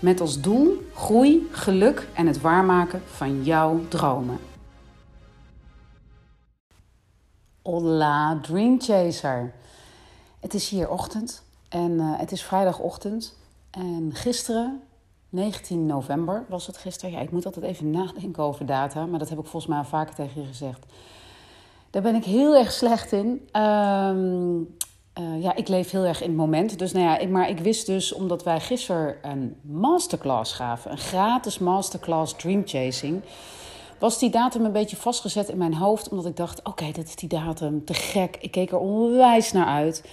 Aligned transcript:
Met 0.00 0.20
als 0.20 0.40
doel 0.40 0.82
groei, 0.94 1.48
geluk 1.50 2.08
en 2.14 2.26
het 2.26 2.40
waarmaken 2.40 3.02
van 3.06 3.44
jouw 3.44 3.80
dromen. 3.88 4.38
Hola, 7.62 8.38
Dream 8.42 8.80
Chaser. 8.80 9.52
Het 10.40 10.54
is 10.54 10.68
hier 10.68 10.88
ochtend 10.88 11.42
en 11.68 11.90
uh, 11.90 12.18
het 12.18 12.32
is 12.32 12.42
vrijdagochtend. 12.42 13.36
En 13.70 14.10
gisteren, 14.12 14.82
19 15.28 15.86
november 15.86 16.44
was 16.48 16.66
het 16.66 16.76
gisteren. 16.76 17.14
Ja, 17.14 17.20
ik 17.20 17.30
moet 17.30 17.46
altijd 17.46 17.64
even 17.64 17.90
nadenken 18.00 18.42
over 18.42 18.66
data, 18.66 19.06
maar 19.06 19.18
dat 19.18 19.28
heb 19.28 19.38
ik 19.38 19.46
volgens 19.46 19.66
mij 19.66 19.78
al 19.78 19.84
vaker 19.84 20.14
tegen 20.14 20.40
je 20.40 20.46
gezegd. 20.46 20.86
Daar 21.90 22.02
ben 22.02 22.14
ik 22.14 22.24
heel 22.24 22.56
erg 22.56 22.72
slecht 22.72 23.12
in. 23.12 23.48
Um, 23.52 24.76
uh, 25.20 25.42
ja, 25.42 25.54
ik 25.56 25.68
leef 25.68 25.90
heel 25.90 26.04
erg 26.04 26.20
in 26.22 26.28
het 26.28 26.36
moment. 26.36 26.78
Dus 26.78 26.92
nou 26.92 27.04
ja, 27.04 27.18
ik, 27.18 27.28
maar 27.28 27.48
ik 27.48 27.58
wist 27.58 27.86
dus, 27.86 28.12
omdat 28.12 28.42
wij 28.42 28.60
gisteren 28.60 29.16
een 29.22 29.56
masterclass 29.60 30.52
gaven, 30.52 30.90
een 30.90 30.98
gratis 30.98 31.58
masterclass 31.58 32.36
Dream 32.36 32.62
Chasing, 32.64 33.22
was 33.98 34.18
die 34.18 34.30
datum 34.30 34.64
een 34.64 34.72
beetje 34.72 34.96
vastgezet 34.96 35.48
in 35.48 35.58
mijn 35.58 35.74
hoofd. 35.74 36.08
Omdat 36.08 36.26
ik 36.26 36.36
dacht, 36.36 36.62
oké, 36.64 36.90
dat 36.92 37.04
is 37.04 37.16
die 37.16 37.28
datum, 37.28 37.84
te 37.84 37.94
gek. 37.94 38.36
Ik 38.40 38.50
keek 38.50 38.70
er 38.70 38.78
onwijs 38.78 39.52
naar 39.52 39.66
uit. 39.66 40.04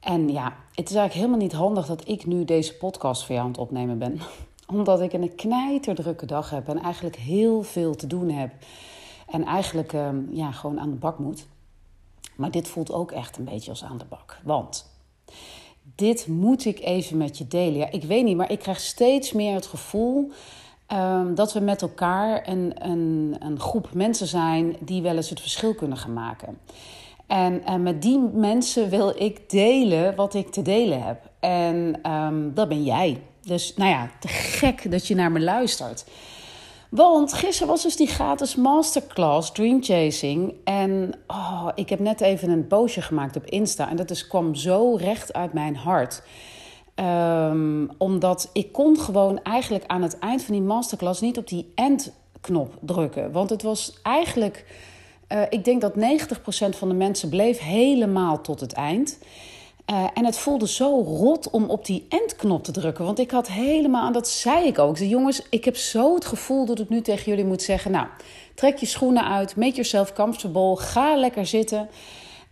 En 0.00 0.28
ja, 0.28 0.44
het 0.74 0.90
is 0.90 0.96
eigenlijk 0.96 1.14
helemaal 1.14 1.38
niet 1.38 1.52
handig 1.52 1.86
dat 1.86 2.08
ik 2.08 2.26
nu 2.26 2.44
deze 2.44 2.76
podcast 2.76 3.24
voor 3.24 3.34
jou 3.34 3.46
aan 3.46 3.52
het 3.52 3.60
opnemen 3.60 3.98
ben. 3.98 4.20
Omdat 4.76 5.00
ik 5.00 5.12
een 5.12 5.34
knijterdrukke 5.34 6.26
dag 6.26 6.50
heb 6.50 6.68
en 6.68 6.82
eigenlijk 6.82 7.16
heel 7.16 7.62
veel 7.62 7.94
te 7.94 8.06
doen 8.06 8.30
heb. 8.30 8.50
En 9.26 9.44
eigenlijk 9.44 9.92
uh, 9.92 10.08
ja, 10.30 10.50
gewoon 10.50 10.80
aan 10.80 10.90
de 10.90 10.96
bak 10.96 11.18
moet. 11.18 11.46
Maar 12.40 12.50
dit 12.50 12.68
voelt 12.68 12.92
ook 12.92 13.12
echt 13.12 13.38
een 13.38 13.44
beetje 13.44 13.70
als 13.70 13.84
aan 13.84 13.98
de 13.98 14.04
bak. 14.08 14.40
Want 14.44 14.90
dit 15.94 16.26
moet 16.26 16.64
ik 16.64 16.80
even 16.80 17.16
met 17.16 17.38
je 17.38 17.48
delen. 17.48 17.78
Ja, 17.78 17.90
ik 17.90 18.02
weet 18.04 18.24
niet, 18.24 18.36
maar 18.36 18.50
ik 18.50 18.58
krijg 18.58 18.80
steeds 18.80 19.32
meer 19.32 19.54
het 19.54 19.66
gevoel 19.66 20.30
um, 20.92 21.34
dat 21.34 21.52
we 21.52 21.60
met 21.60 21.82
elkaar 21.82 22.48
een, 22.48 22.72
een, 22.76 23.36
een 23.38 23.60
groep 23.60 23.88
mensen 23.92 24.26
zijn 24.26 24.76
die 24.80 25.02
wel 25.02 25.16
eens 25.16 25.30
het 25.30 25.40
verschil 25.40 25.74
kunnen 25.74 25.98
gaan 25.98 26.12
maken. 26.12 26.58
En, 27.26 27.82
met 27.82 28.02
die 28.02 28.18
mensen 28.18 28.88
wil 28.88 29.12
ik 29.16 29.50
delen 29.50 30.14
wat 30.14 30.34
ik 30.34 30.50
te 30.50 30.62
delen 30.62 31.02
heb. 31.02 31.30
En 31.40 32.10
um, 32.12 32.54
dat 32.54 32.68
ben 32.68 32.84
jij. 32.84 33.22
Dus 33.42 33.76
nou 33.76 33.90
ja, 33.90 34.10
te 34.20 34.28
gek 34.28 34.90
dat 34.90 35.06
je 35.06 35.14
naar 35.14 35.32
me 35.32 35.40
luistert. 35.40 36.04
Want 36.90 37.32
gisteren 37.32 37.68
was 37.68 37.82
dus 37.82 37.96
die 37.96 38.06
gratis 38.06 38.56
masterclass 38.56 39.52
Dream 39.52 39.82
Chasing. 39.82 40.54
En 40.64 41.12
oh, 41.26 41.68
ik 41.74 41.88
heb 41.88 41.98
net 41.98 42.20
even 42.20 42.48
een 42.48 42.66
postje 42.66 43.02
gemaakt 43.02 43.36
op 43.36 43.46
Insta. 43.46 43.88
En 43.88 43.96
dat 43.96 44.10
is, 44.10 44.26
kwam 44.26 44.54
zo 44.54 44.94
recht 44.94 45.32
uit 45.32 45.52
mijn 45.52 45.76
hart. 45.76 46.22
Um, 46.94 47.90
omdat 47.98 48.50
ik 48.52 48.72
kon 48.72 48.98
gewoon 48.98 49.42
eigenlijk 49.42 49.84
aan 49.86 50.02
het 50.02 50.18
eind 50.18 50.42
van 50.42 50.54
die 50.54 50.62
masterclass 50.62 51.20
niet 51.20 51.38
op 51.38 51.48
die 51.48 51.72
end-knop 51.74 52.78
drukken. 52.80 53.32
Want 53.32 53.50
het 53.50 53.62
was 53.62 53.98
eigenlijk... 54.02 54.88
Uh, 55.28 55.42
ik 55.48 55.64
denk 55.64 55.80
dat 55.80 55.94
90% 55.94 55.98
van 56.76 56.88
de 56.88 56.94
mensen 56.94 57.28
bleef 57.28 57.58
helemaal 57.58 58.40
tot 58.40 58.60
het 58.60 58.72
eind. 58.72 59.18
Uh, 59.90 60.06
en 60.14 60.24
het 60.24 60.38
voelde 60.38 60.68
zo 60.68 61.00
rot 61.00 61.50
om 61.50 61.70
op 61.70 61.84
die 61.84 62.06
endknop 62.08 62.64
te 62.64 62.72
drukken. 62.72 63.04
Want 63.04 63.18
ik 63.18 63.30
had 63.30 63.48
helemaal, 63.48 64.06
en 64.06 64.12
dat 64.12 64.28
zei 64.28 64.66
ik 64.66 64.78
ook. 64.78 64.96
De 64.96 65.08
jongens, 65.08 65.42
ik 65.48 65.64
heb 65.64 65.76
zo 65.76 66.14
het 66.14 66.24
gevoel 66.24 66.66
dat 66.66 66.78
ik 66.78 66.88
nu 66.88 67.00
tegen 67.00 67.24
jullie 67.24 67.44
moet 67.44 67.62
zeggen: 67.62 67.90
Nou, 67.90 68.06
trek 68.54 68.76
je 68.76 68.86
schoenen 68.86 69.24
uit, 69.24 69.56
make 69.56 69.70
yourself 69.70 70.12
comfortable, 70.12 70.76
ga 70.76 71.16
lekker 71.16 71.46
zitten. 71.46 71.88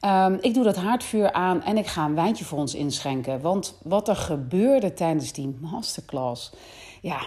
Um, 0.00 0.38
ik 0.40 0.54
doe 0.54 0.64
dat 0.64 0.76
haardvuur 0.76 1.32
aan 1.32 1.62
en 1.62 1.76
ik 1.76 1.86
ga 1.86 2.04
een 2.04 2.14
wijntje 2.14 2.44
voor 2.44 2.58
ons 2.58 2.74
inschenken. 2.74 3.40
Want 3.40 3.78
wat 3.82 4.08
er 4.08 4.16
gebeurde 4.16 4.92
tijdens 4.92 5.32
die 5.32 5.56
masterclass, 5.60 6.52
ja, 7.00 7.26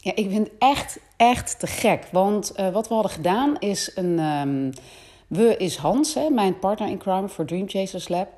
ja 0.00 0.12
ik 0.14 0.30
vind 0.30 0.46
het 0.46 0.52
echt, 0.58 0.98
echt 1.16 1.58
te 1.58 1.66
gek. 1.66 2.08
Want 2.12 2.52
uh, 2.56 2.68
wat 2.68 2.88
we 2.88 2.94
hadden 2.94 3.12
gedaan 3.12 3.58
is 3.58 3.92
een. 3.94 4.18
Um, 4.18 4.72
we 5.26 5.56
is 5.56 5.76
Hans, 5.76 6.14
hè, 6.14 6.30
mijn 6.30 6.58
partner 6.58 6.88
in 6.88 6.98
crime 6.98 7.28
voor 7.28 7.44
Dream 7.44 7.68
Chasers 7.68 8.08
Lab. 8.08 8.28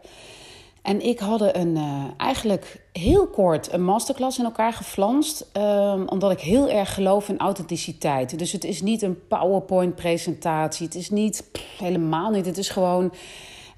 En 0.83 1.01
ik 1.01 1.19
hadden 1.19 1.61
een, 1.61 1.77
uh, 1.77 2.05
eigenlijk 2.17 2.81
heel 2.93 3.27
kort 3.27 3.73
een 3.73 3.85
masterclass 3.85 4.39
in 4.39 4.45
elkaar 4.45 4.73
geflanst. 4.73 5.47
Um, 5.57 6.09
omdat 6.09 6.31
ik 6.31 6.41
heel 6.41 6.69
erg 6.69 6.95
geloof 6.95 7.29
in 7.29 7.39
authenticiteit. 7.39 8.39
Dus 8.39 8.53
het 8.53 8.65
is 8.65 8.83
niet 8.83 9.03
een 9.03 9.27
PowerPoint-presentatie. 9.29 10.87
Het 10.87 10.95
is 10.95 11.11
niet, 11.11 11.45
helemaal 11.79 12.31
niet. 12.31 12.47
Het 12.47 12.59
is 12.59 12.69
gewoon 12.69 13.13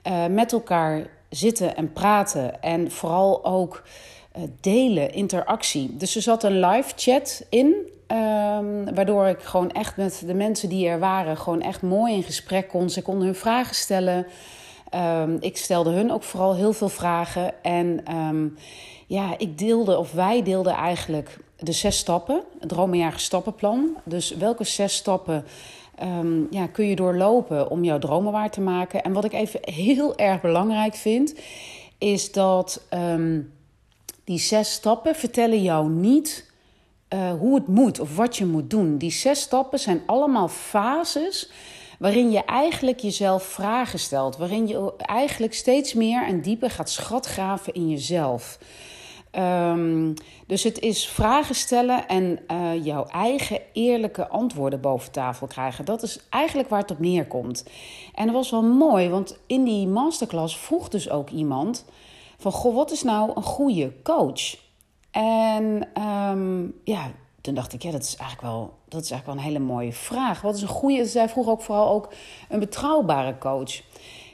uh, 0.06 0.26
met 0.26 0.52
elkaar 0.52 1.06
zitten 1.28 1.76
en 1.76 1.92
praten. 1.92 2.62
En 2.62 2.90
vooral 2.90 3.44
ook 3.44 3.82
uh, 4.36 4.42
delen, 4.60 5.12
interactie. 5.12 5.96
Dus 5.96 6.16
er 6.16 6.22
zat 6.22 6.44
een 6.44 6.60
live 6.60 6.92
chat 6.96 7.44
in. 7.50 7.74
Um, 8.08 8.94
waardoor 8.94 9.26
ik 9.26 9.40
gewoon 9.40 9.70
echt 9.70 9.96
met 9.96 10.22
de 10.26 10.34
mensen 10.34 10.68
die 10.68 10.88
er 10.88 10.98
waren... 10.98 11.36
gewoon 11.36 11.62
echt 11.62 11.82
mooi 11.82 12.14
in 12.14 12.22
gesprek 12.22 12.68
kon. 12.68 12.90
Ze 12.90 13.02
konden 13.02 13.24
hun 13.24 13.34
vragen 13.34 13.74
stellen... 13.74 14.26
Um, 14.94 15.36
ik 15.40 15.56
stelde 15.56 15.90
hun 15.90 16.12
ook 16.12 16.22
vooral 16.22 16.54
heel 16.54 16.72
veel 16.72 16.88
vragen. 16.88 17.62
En 17.62 18.14
um, 18.16 18.56
ja, 19.06 19.38
ik 19.38 19.58
deelde, 19.58 19.98
of 19.98 20.12
wij 20.12 20.42
deelden 20.42 20.72
eigenlijk 20.72 21.38
de 21.56 21.72
zes 21.72 21.98
stappen, 21.98 22.42
het 22.60 22.68
dromenjager 22.68 23.20
stappenplan. 23.20 23.96
Dus 24.04 24.30
welke 24.30 24.64
zes 24.64 24.94
stappen 24.94 25.44
um, 26.02 26.46
ja, 26.50 26.66
kun 26.66 26.86
je 26.86 26.96
doorlopen 26.96 27.70
om 27.70 27.84
jouw 27.84 27.98
dromen 27.98 28.32
waar 28.32 28.50
te 28.50 28.60
maken? 28.60 29.02
En 29.02 29.12
wat 29.12 29.24
ik 29.24 29.32
even 29.32 29.60
heel 29.62 30.16
erg 30.16 30.40
belangrijk 30.40 30.94
vind, 30.94 31.34
is 31.98 32.32
dat 32.32 32.82
die 34.24 34.38
zes 34.38 34.72
stappen 34.72 35.14
vertellen 35.14 35.62
jou 35.62 35.88
niet 35.88 36.50
uh, 37.14 37.32
hoe 37.32 37.54
het 37.54 37.66
moet 37.66 38.00
of 38.00 38.16
wat 38.16 38.36
je 38.36 38.46
moet 38.46 38.70
doen. 38.70 38.98
Die 38.98 39.10
zes 39.10 39.40
stappen 39.40 39.78
zijn 39.78 40.02
allemaal 40.06 40.48
fases 40.48 41.50
waarin 42.00 42.30
je 42.30 42.44
eigenlijk 42.44 43.00
jezelf 43.00 43.42
vragen 43.42 43.98
stelt, 43.98 44.36
waarin 44.36 44.68
je 44.68 44.92
eigenlijk 44.96 45.54
steeds 45.54 45.94
meer 45.94 46.26
en 46.26 46.40
dieper 46.40 46.70
gaat 46.70 46.90
schatgraven 46.90 47.74
in 47.74 47.90
jezelf. 47.90 48.58
Um, 49.38 50.14
dus 50.46 50.62
het 50.62 50.78
is 50.78 51.08
vragen 51.08 51.54
stellen 51.54 52.08
en 52.08 52.38
uh, 52.52 52.84
jouw 52.84 53.04
eigen 53.04 53.60
eerlijke 53.72 54.28
antwoorden 54.28 54.80
boven 54.80 55.12
tafel 55.12 55.46
krijgen. 55.46 55.84
Dat 55.84 56.02
is 56.02 56.20
eigenlijk 56.30 56.68
waar 56.68 56.80
het 56.80 56.90
op 56.90 56.98
neerkomt. 56.98 57.64
En 58.14 58.26
dat 58.26 58.34
was 58.34 58.50
wel 58.50 58.62
mooi, 58.62 59.08
want 59.08 59.38
in 59.46 59.64
die 59.64 59.86
masterclass 59.86 60.56
vroeg 60.56 60.88
dus 60.88 61.10
ook 61.10 61.30
iemand 61.30 61.84
van... 62.38 62.52
Goh, 62.52 62.74
wat 62.74 62.90
is 62.90 63.02
nou 63.02 63.30
een 63.34 63.42
goede 63.42 63.92
coach? 64.02 64.56
En 65.10 65.88
um, 66.02 66.74
ja, 66.84 67.10
toen 67.40 67.54
dacht 67.54 67.72
ik, 67.72 67.82
ja, 67.82 67.90
dat 67.90 68.02
is 68.02 68.16
eigenlijk 68.16 68.52
wel, 68.52 68.74
dat 68.88 69.02
is 69.02 69.10
eigenlijk 69.10 69.26
wel 69.26 69.34
een 69.34 69.52
hele 69.52 69.72
mooie 69.72 69.92
vraag. 69.92 70.40
Wat 70.40 70.54
is 70.54 70.62
een 70.62 70.68
goede, 70.68 71.06
zij 71.06 71.28
vroeg 71.28 71.48
ook 71.48 71.62
vooral 71.62 71.88
ook 71.88 72.12
een 72.48 72.60
betrouwbare 72.60 73.38
coach. 73.38 73.82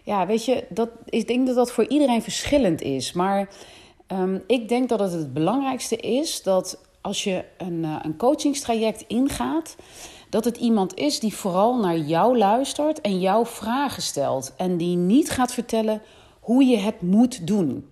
Ja, 0.02 0.26
weet 0.26 0.44
je, 0.44 0.64
dat, 0.68 0.88
ik 1.04 1.28
denk 1.28 1.46
dat 1.46 1.56
dat 1.56 1.72
voor 1.72 1.88
iedereen 1.88 2.22
verschillend 2.22 2.82
is. 2.82 3.12
Maar 3.12 3.48
um, 4.12 4.42
ik 4.46 4.68
denk 4.68 4.88
dat 4.88 5.00
het 5.00 5.12
het 5.12 5.32
belangrijkste 5.32 5.96
is 5.96 6.42
dat 6.42 6.78
als 7.00 7.24
je 7.24 7.44
een, 7.56 7.82
uh, 7.82 7.96
een 8.02 8.16
coachingstraject 8.16 9.04
ingaat, 9.06 9.76
dat 10.30 10.44
het 10.44 10.56
iemand 10.56 10.94
is 10.94 11.20
die 11.20 11.34
vooral 11.34 11.78
naar 11.78 11.98
jou 11.98 12.38
luistert 12.38 13.00
en 13.00 13.20
jouw 13.20 13.46
vragen 13.46 14.02
stelt. 14.02 14.52
En 14.56 14.76
die 14.76 14.96
niet 14.96 15.30
gaat 15.30 15.52
vertellen 15.52 16.02
hoe 16.40 16.64
je 16.64 16.76
het 16.76 17.00
moet 17.00 17.46
doen. 17.46 17.90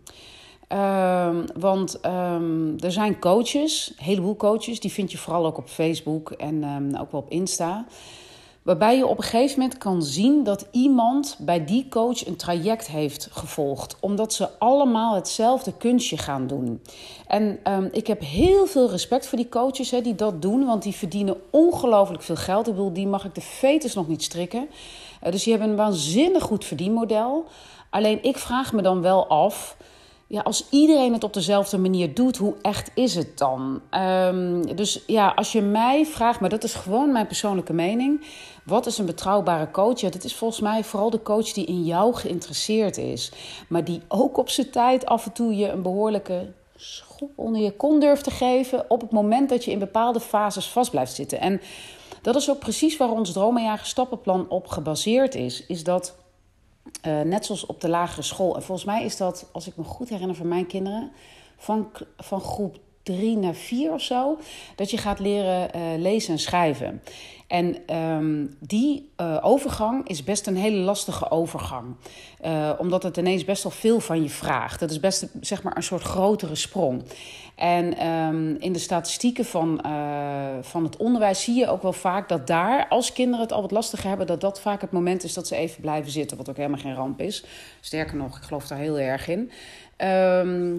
Um, 0.69 1.45
want 1.55 2.01
um, 2.07 2.77
er 2.79 2.93
zijn 2.93 3.19
coaches, 3.21 3.93
een 3.99 4.05
heleboel 4.05 4.37
coaches, 4.37 4.81
die 4.81 4.93
vind 4.93 5.13
je 5.13 5.19
vooral 5.19 5.47
ook 5.47 5.59
op 5.59 5.69
Facebook 5.69 6.31
en 6.31 6.63
um, 6.63 6.97
ook 6.97 7.13
wel 7.13 7.21
op 7.21 7.31
Insta. 7.31 7.87
Waarbij 8.63 8.97
je 8.97 9.07
op 9.07 9.17
een 9.17 9.25
gegeven 9.25 9.61
moment 9.61 9.79
kan 9.79 10.03
zien 10.03 10.45
dat 10.45 10.67
iemand 10.71 11.37
bij 11.41 11.65
die 11.65 11.89
coach 11.89 12.27
een 12.27 12.37
traject 12.37 12.87
heeft 12.87 13.29
gevolgd. 13.31 13.97
Omdat 14.01 14.33
ze 14.33 14.59
allemaal 14.59 15.15
hetzelfde 15.15 15.77
kunstje 15.77 16.17
gaan 16.17 16.47
doen. 16.47 16.83
En 17.27 17.59
ik 17.93 18.07
heb 18.07 18.21
heel 18.21 18.67
veel 18.67 18.91
respect 18.91 19.27
voor 19.27 19.39
die 19.39 19.49
coaches 19.49 19.91
hè, 19.91 20.01
die 20.01 20.15
dat 20.15 20.43
doen, 20.43 20.65
want 20.65 20.83
die 20.83 20.95
verdienen 20.95 21.37
ongelooflijk 21.51 22.23
veel 22.23 22.37
geld. 22.37 22.67
Ik 22.67 22.75
bedoel, 22.75 22.93
die 22.93 23.07
mag 23.07 23.25
ik 23.25 23.35
de 23.35 23.41
fetus 23.41 23.95
nog 23.95 24.09
niet 24.09 24.23
strikken. 24.23 24.69
Uh, 25.25 25.31
dus 25.31 25.43
die 25.43 25.53
hebben 25.53 25.71
een 25.71 25.77
waanzinnig 25.77 26.43
goed 26.43 26.65
verdienmodel. 26.65 27.45
Alleen 27.91 28.23
ik 28.23 28.39
vraag 28.39 28.73
me 28.73 28.83
dan 28.83 29.01
wel 29.01 29.27
af 29.27 29.77
ja, 30.27 30.41
als 30.41 30.67
iedereen 30.71 31.13
het 31.13 31.25
op 31.25 31.33
dezelfde 31.33 31.79
manier 31.79 32.15
doet, 32.15 32.37
hoe 32.37 32.55
echt 32.63 32.91
is 32.95 33.15
het 33.15 33.39
dan? 33.39 33.81
Ehm, 33.91 34.63
dus 34.75 35.03
ja, 35.07 35.29
als 35.29 35.53
je 35.53 35.63
mij 35.63 36.07
vraagt, 36.07 36.41
maar 36.41 36.51
dat 36.51 36.65
is 36.65 36.75
gewoon 36.75 37.13
mijn 37.13 37.27
persoonlijke 37.27 37.73
mening. 37.73 38.25
Wat 38.65 38.87
is 38.87 38.99
een 38.99 39.07
betrouwbare 39.07 39.71
coach? 39.71 40.01
Ja, 40.01 40.11
dat 40.11 40.25
is 40.25 40.35
volgens 40.35 40.61
mij 40.61 40.85
vooral 40.85 41.11
de 41.11 41.23
coach 41.23 41.53
die 41.53 41.67
in 41.67 41.85
jou 41.85 42.15
geïnteresseerd 42.15 42.97
is. 42.97 43.33
Maar 43.69 43.85
die 43.85 44.03
ook 44.09 44.37
op 44.37 44.49
zijn 44.49 44.71
tijd 44.71 45.07
af 45.07 45.27
en 45.27 45.33
toe 45.33 45.57
je 45.57 45.69
een 45.69 45.83
behoorlijke 45.83 46.53
schop 46.77 47.31
onder 47.35 47.63
je 47.63 47.73
kon 47.73 48.01
durft 48.01 48.25
te 48.25 48.31
geven. 48.31 48.91
op 48.91 49.01
het 49.01 49.11
moment 49.11 49.49
dat 49.49 49.65
je 49.65 49.71
in 49.71 49.79
bepaalde 49.79 50.21
fases 50.21 50.67
vast 50.69 50.91
blijft 50.91 51.15
zitten. 51.15 51.41
En 51.41 51.61
dat 52.23 52.37
is 52.37 52.51
ook 52.51 52.59
precies 52.59 52.97
waar 52.97 53.11
ons 53.11 53.33
Dromenjager 53.33 53.87
Stappenplan 53.87 54.49
op 54.49 54.67
gebaseerd 54.67 55.35
is. 55.35 55.67
Is 55.67 55.85
dat 55.85 56.15
uh, 57.07 57.21
net 57.21 57.47
zoals 57.47 57.67
op 57.67 57.81
de 57.81 57.89
lagere 57.89 58.23
school. 58.23 58.57
En 58.57 58.63
volgens 58.63 58.87
mij 58.87 59.05
is 59.05 59.17
dat, 59.17 59.49
als 59.53 59.67
ik 59.67 59.77
me 59.77 59.85
goed 59.85 60.09
herinner 60.09 60.37
van 60.37 60.49
mijn 60.49 60.67
kinderen, 60.67 61.13
van, 61.57 61.91
van 62.17 62.41
groep 62.41 62.79
drie 63.05 63.37
naar 63.37 63.55
vier 63.55 63.93
of 63.93 64.03
zo, 64.03 64.39
dat 64.77 64.91
je 64.91 64.97
gaat 64.97 65.19
leren 65.19 65.71
uh, 65.77 65.83
lezen 65.99 66.33
en 66.33 66.39
schrijven. 66.39 67.03
En 67.47 67.97
um, 67.97 68.57
die 68.61 69.11
uh, 69.21 69.39
overgang 69.41 70.09
is 70.09 70.25
best 70.25 70.47
een 70.47 70.57
hele 70.57 70.77
lastige 70.77 71.31
overgang. 71.31 71.95
Uh, 72.45 72.71
omdat 72.79 73.03
het 73.03 73.17
ineens 73.17 73.45
best 73.45 73.63
wel 73.63 73.73
veel 73.73 74.01
van 74.01 74.23
je 74.23 74.29
vraagt. 74.29 74.81
Dat 74.81 74.91
is 74.91 75.01
best 75.01 75.27
zeg 75.41 75.63
maar 75.63 75.77
een 75.77 75.83
soort 75.83 76.03
grotere 76.03 76.55
sprong. 76.55 77.03
En 77.55 78.07
um, 78.07 78.57
in 78.59 78.73
de 78.73 78.79
statistieken 78.79 79.45
van, 79.45 79.81
van 80.61 80.85
het 80.85 80.97
onderwijs 80.97 81.43
zie 81.43 81.55
je 81.55 81.69
ook 81.69 81.83
wel 81.83 81.93
vaak 81.93 82.29
dat 82.29 82.47
daar, 82.47 82.89
als 82.89 83.13
kinderen 83.13 83.41
het 83.41 83.53
al 83.53 83.61
wat 83.61 83.71
lastiger 83.71 84.09
hebben, 84.09 84.27
dat 84.27 84.41
dat 84.41 84.61
vaak 84.61 84.81
het 84.81 84.93
moment 84.93 85.25
is 85.25 85.35
dat 85.35 85.47
ze 85.49 85.57
even 85.57 85.81
blijven 85.81 86.13
zitten. 86.13 86.37
Wat 86.37 86.49
ook 86.49 86.57
helemaal 86.57 86.81
geen 86.81 86.95
ramp 86.95 87.21
is. 87.21 87.45
Sterker 87.81 88.17
nog, 88.17 88.37
ik 88.37 88.43
geloof 88.43 88.67
daar 88.67 88.79
heel 88.79 88.99
erg 88.99 89.29
in. 89.29 89.51
Um, 89.99 90.79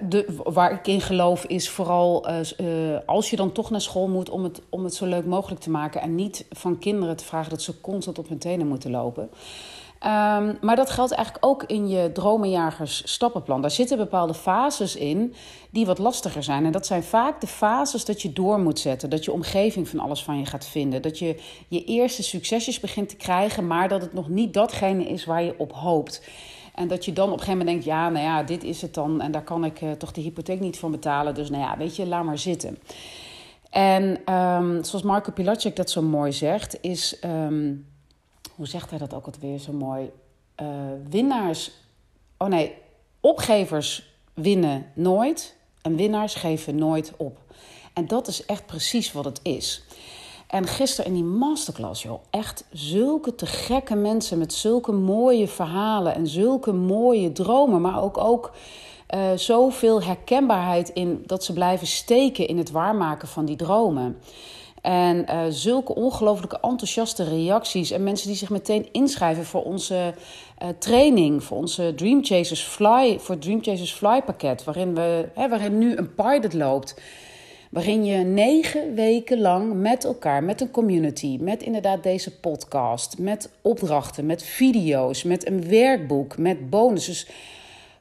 de, 0.00 0.40
waar 0.44 0.72
ik 0.72 0.86
in 0.86 1.00
geloof 1.00 1.44
is 1.44 1.70
vooral 1.70 2.30
uh, 2.30 2.38
uh, 2.60 2.98
als 3.06 3.30
je 3.30 3.36
dan 3.36 3.52
toch 3.52 3.70
naar 3.70 3.80
school 3.80 4.08
moet 4.08 4.30
om 4.30 4.42
het, 4.42 4.62
om 4.68 4.84
het 4.84 4.94
zo 4.94 5.06
leuk 5.06 5.26
mogelijk 5.26 5.60
te 5.60 5.70
maken. 5.70 6.00
En 6.00 6.14
niet 6.14 6.46
van 6.50 6.78
kinderen 6.78 7.16
te 7.16 7.24
vragen 7.24 7.50
dat 7.50 7.62
ze 7.62 7.80
constant 7.80 8.18
op 8.18 8.28
hun 8.28 8.38
tenen 8.38 8.66
moeten 8.66 8.90
lopen. 8.90 9.30
Um, 10.04 10.58
maar 10.60 10.76
dat 10.76 10.90
geldt 10.90 11.12
eigenlijk 11.12 11.46
ook 11.46 11.64
in 11.64 11.88
je 11.88 12.12
dromenjagers 12.12 13.02
stappenplan. 13.12 13.60
Daar 13.60 13.70
zitten 13.70 13.96
bepaalde 13.96 14.34
fases 14.34 14.96
in 14.96 15.34
die 15.70 15.86
wat 15.86 15.98
lastiger 15.98 16.42
zijn. 16.42 16.64
En 16.64 16.72
dat 16.72 16.86
zijn 16.86 17.02
vaak 17.02 17.40
de 17.40 17.46
fases 17.46 18.04
dat 18.04 18.22
je 18.22 18.32
door 18.32 18.60
moet 18.60 18.78
zetten. 18.78 19.10
Dat 19.10 19.24
je 19.24 19.32
omgeving 19.32 19.88
van 19.88 19.98
alles 19.98 20.22
van 20.22 20.38
je 20.38 20.46
gaat 20.46 20.66
vinden. 20.66 21.02
Dat 21.02 21.18
je 21.18 21.40
je 21.68 21.84
eerste 21.84 22.22
succesjes 22.22 22.80
begint 22.80 23.08
te 23.08 23.16
krijgen, 23.16 23.66
maar 23.66 23.88
dat 23.88 24.00
het 24.00 24.12
nog 24.12 24.28
niet 24.28 24.54
datgene 24.54 25.04
is 25.04 25.24
waar 25.24 25.42
je 25.42 25.54
op 25.58 25.72
hoopt. 25.72 26.22
En 26.74 26.88
dat 26.88 27.04
je 27.04 27.12
dan 27.12 27.26
op 27.26 27.32
een 27.32 27.38
gegeven 27.38 27.58
moment 27.58 27.84
denkt: 27.84 27.98
ja, 27.98 28.08
nou 28.08 28.24
ja, 28.24 28.42
dit 28.42 28.64
is 28.64 28.82
het 28.82 28.94
dan. 28.94 29.20
En 29.20 29.32
daar 29.32 29.44
kan 29.44 29.64
ik 29.64 29.80
uh, 29.80 29.92
toch 29.92 30.12
de 30.12 30.20
hypotheek 30.20 30.60
niet 30.60 30.78
van 30.78 30.90
betalen. 30.90 31.34
Dus 31.34 31.50
nou 31.50 31.62
ja, 31.62 31.76
weet 31.76 31.96
je, 31.96 32.06
laat 32.06 32.24
maar 32.24 32.38
zitten. 32.38 32.78
En 33.70 34.34
um, 34.34 34.84
zoals 34.84 35.04
Marco 35.04 35.32
Pilacek 35.32 35.76
dat 35.76 35.90
zo 35.90 36.02
mooi 36.02 36.32
zegt, 36.32 36.78
is. 36.80 37.18
Um, 37.24 37.86
hoe 38.54 38.66
zegt 38.66 38.90
hij 38.90 38.98
dat 38.98 39.14
ook 39.14 39.26
alweer 39.26 39.58
zo 39.58 39.72
mooi? 39.72 40.10
Uh, 40.62 40.68
winnaars. 41.10 41.70
Oh 42.36 42.48
nee, 42.48 42.74
opgevers 43.20 44.14
winnen 44.34 44.86
nooit. 44.94 45.56
En 45.82 45.96
winnaars 45.96 46.34
geven 46.34 46.74
nooit 46.74 47.12
op. 47.16 47.38
En 47.92 48.06
dat 48.06 48.28
is 48.28 48.44
echt 48.44 48.66
precies 48.66 49.12
wat 49.12 49.24
het 49.24 49.40
is. 49.42 49.84
En 50.52 50.66
gisteren 50.66 51.10
in 51.10 51.14
die 51.14 51.24
masterclass, 51.24 52.02
joh, 52.02 52.20
echt 52.30 52.64
zulke 52.70 53.34
te 53.34 53.46
gekke 53.46 53.94
mensen 53.94 54.38
met 54.38 54.52
zulke 54.52 54.92
mooie 54.92 55.48
verhalen 55.48 56.14
en 56.14 56.26
zulke 56.26 56.72
mooie 56.72 57.32
dromen, 57.32 57.80
maar 57.80 58.02
ook, 58.02 58.18
ook 58.18 58.52
uh, 59.14 59.20
zoveel 59.36 60.02
herkenbaarheid 60.02 60.88
in 60.88 61.22
dat 61.26 61.44
ze 61.44 61.52
blijven 61.52 61.86
steken 61.86 62.46
in 62.46 62.58
het 62.58 62.70
waarmaken 62.70 63.28
van 63.28 63.44
die 63.44 63.56
dromen. 63.56 64.18
En 64.80 65.24
uh, 65.30 65.40
zulke 65.48 65.94
ongelooflijke 65.94 66.58
enthousiaste 66.60 67.24
reacties. 67.24 67.90
En 67.90 68.02
mensen 68.02 68.28
die 68.28 68.36
zich 68.36 68.50
meteen 68.50 68.88
inschrijven 68.92 69.44
voor 69.44 69.62
onze 69.62 70.14
uh, 70.62 70.68
training. 70.78 71.44
Voor 71.44 71.56
onze 71.56 71.92
Dream 71.96 72.24
Chasers 72.24 72.62
Fly. 72.62 73.18
Voor 73.18 73.34
het 73.34 73.44
Dream 73.44 73.62
Chasers 73.62 73.92
Fly 73.92 74.22
pakket. 74.22 74.64
Waarin, 74.64 74.94
we, 74.94 75.28
hè, 75.34 75.48
waarin 75.48 75.78
nu 75.78 75.96
een 75.96 76.14
pilot 76.14 76.52
loopt. 76.52 76.94
Waarin 77.72 78.04
je 78.04 78.16
negen 78.24 78.94
weken 78.94 79.40
lang 79.40 79.74
met 79.74 80.04
elkaar, 80.04 80.44
met 80.44 80.60
een 80.60 80.70
community, 80.70 81.38
met 81.40 81.62
inderdaad 81.62 82.02
deze 82.02 82.38
podcast, 82.38 83.18
met 83.18 83.50
opdrachten, 83.62 84.26
met 84.26 84.42
video's, 84.42 85.22
met 85.22 85.46
een 85.46 85.68
werkboek, 85.68 86.38
met 86.38 86.70
bonussen. 86.70 87.12
Dus 87.12 87.26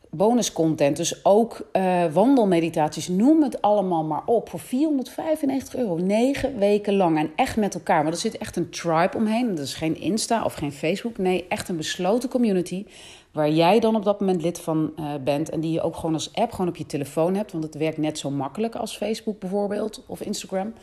bonuscontent, 0.09 0.97
dus 0.97 1.25
ook 1.25 1.69
uh, 1.73 2.06
wandelmeditaties, 2.13 3.07
noem 3.07 3.44
het 3.44 3.62
allemaal 3.62 4.03
maar 4.03 4.25
op. 4.25 4.50
Voor 4.50 4.59
495 4.59 5.75
euro, 5.75 5.97
negen 5.97 6.57
weken 6.57 6.95
lang 6.95 7.18
en 7.18 7.31
echt 7.35 7.57
met 7.57 7.73
elkaar. 7.73 8.03
Maar 8.03 8.12
er 8.12 8.18
zit 8.18 8.38
echt 8.38 8.56
een 8.56 8.69
tribe 8.69 9.18
omheen. 9.18 9.56
Dat 9.56 9.65
is 9.65 9.73
geen 9.73 10.00
Insta 10.00 10.44
of 10.44 10.53
geen 10.53 10.71
Facebook. 10.71 11.18
Nee, 11.18 11.45
echt 11.47 11.69
een 11.69 11.77
besloten 11.77 12.29
community 12.29 12.85
waar 13.31 13.50
jij 13.50 13.80
dan 13.80 13.95
op 13.95 14.04
dat 14.04 14.19
moment 14.19 14.42
lid 14.42 14.60
van 14.60 14.94
uh, 15.00 15.06
bent 15.24 15.50
en 15.50 15.60
die 15.60 15.72
je 15.72 15.81
ook 15.81 15.95
gewoon 15.95 16.13
als 16.13 16.33
app 16.33 16.51
gewoon 16.51 16.68
op 16.68 16.75
je 16.75 16.86
telefoon 16.86 17.36
hebt, 17.36 17.51
want 17.51 17.63
het 17.63 17.75
werkt 17.75 17.98
net 17.98 18.19
zo 18.19 18.30
makkelijk 18.30 18.75
als 18.75 18.98
Facebook 18.98 19.39
bijvoorbeeld 19.39 20.04
of 20.07 20.22
Instagram. 20.22 20.74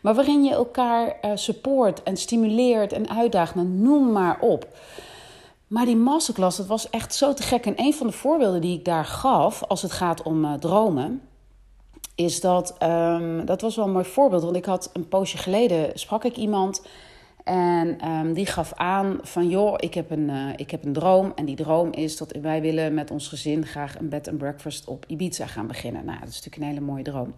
Maar 0.00 0.14
waarin 0.14 0.44
je 0.44 0.50
elkaar 0.50 1.16
uh, 1.24 1.30
support 1.34 2.02
en 2.02 2.16
stimuleert 2.16 2.92
en 2.92 3.08
uitdaagt, 3.08 3.54
nou, 3.54 3.66
noem 3.66 4.12
maar 4.12 4.40
op. 4.40 4.68
Maar 5.66 5.84
die 5.84 5.96
masterclass, 5.96 6.56
dat 6.56 6.66
was 6.66 6.90
echt 6.90 7.14
zo 7.14 7.34
te 7.34 7.42
gek. 7.42 7.66
En 7.66 7.74
een 7.76 7.94
van 7.94 8.06
de 8.06 8.12
voorbeelden 8.12 8.60
die 8.60 8.78
ik 8.78 8.84
daar 8.84 9.04
gaf, 9.04 9.62
als 9.64 9.82
het 9.82 9.92
gaat 9.92 10.22
om 10.22 10.44
uh, 10.44 10.52
dromen, 10.52 11.22
is 12.14 12.40
dat, 12.40 12.76
um, 12.82 13.44
dat 13.44 13.60
was 13.60 13.76
wel 13.76 13.84
een 13.84 13.92
mooi 13.92 14.04
voorbeeld. 14.04 14.42
Want 14.42 14.56
ik 14.56 14.64
had 14.64 14.90
een 14.92 15.08
poosje 15.08 15.38
geleden, 15.38 15.90
sprak 15.98 16.24
ik 16.24 16.36
iemand 16.36 16.82
en 17.50 18.08
um, 18.08 18.32
die 18.32 18.46
gaf 18.46 18.72
aan 18.74 19.18
van, 19.22 19.48
joh, 19.48 19.74
ik 19.76 19.94
heb, 19.94 20.10
een, 20.10 20.28
uh, 20.28 20.48
ik 20.56 20.70
heb 20.70 20.84
een 20.84 20.92
droom. 20.92 21.32
En 21.34 21.44
die 21.44 21.56
droom 21.56 21.92
is 21.92 22.16
dat 22.16 22.32
wij 22.42 22.60
willen 22.60 22.94
met 22.94 23.10
ons 23.10 23.28
gezin 23.28 23.66
graag 23.66 23.98
een 23.98 24.08
bed 24.08 24.28
and 24.28 24.38
breakfast 24.38 24.88
op 24.88 25.04
Ibiza 25.06 25.46
gaan 25.46 25.66
beginnen. 25.66 26.04
Nou, 26.04 26.18
dat 26.18 26.28
is 26.28 26.34
natuurlijk 26.34 26.62
een 26.62 26.68
hele 26.68 26.80
mooie 26.80 27.02
droom. 27.02 27.34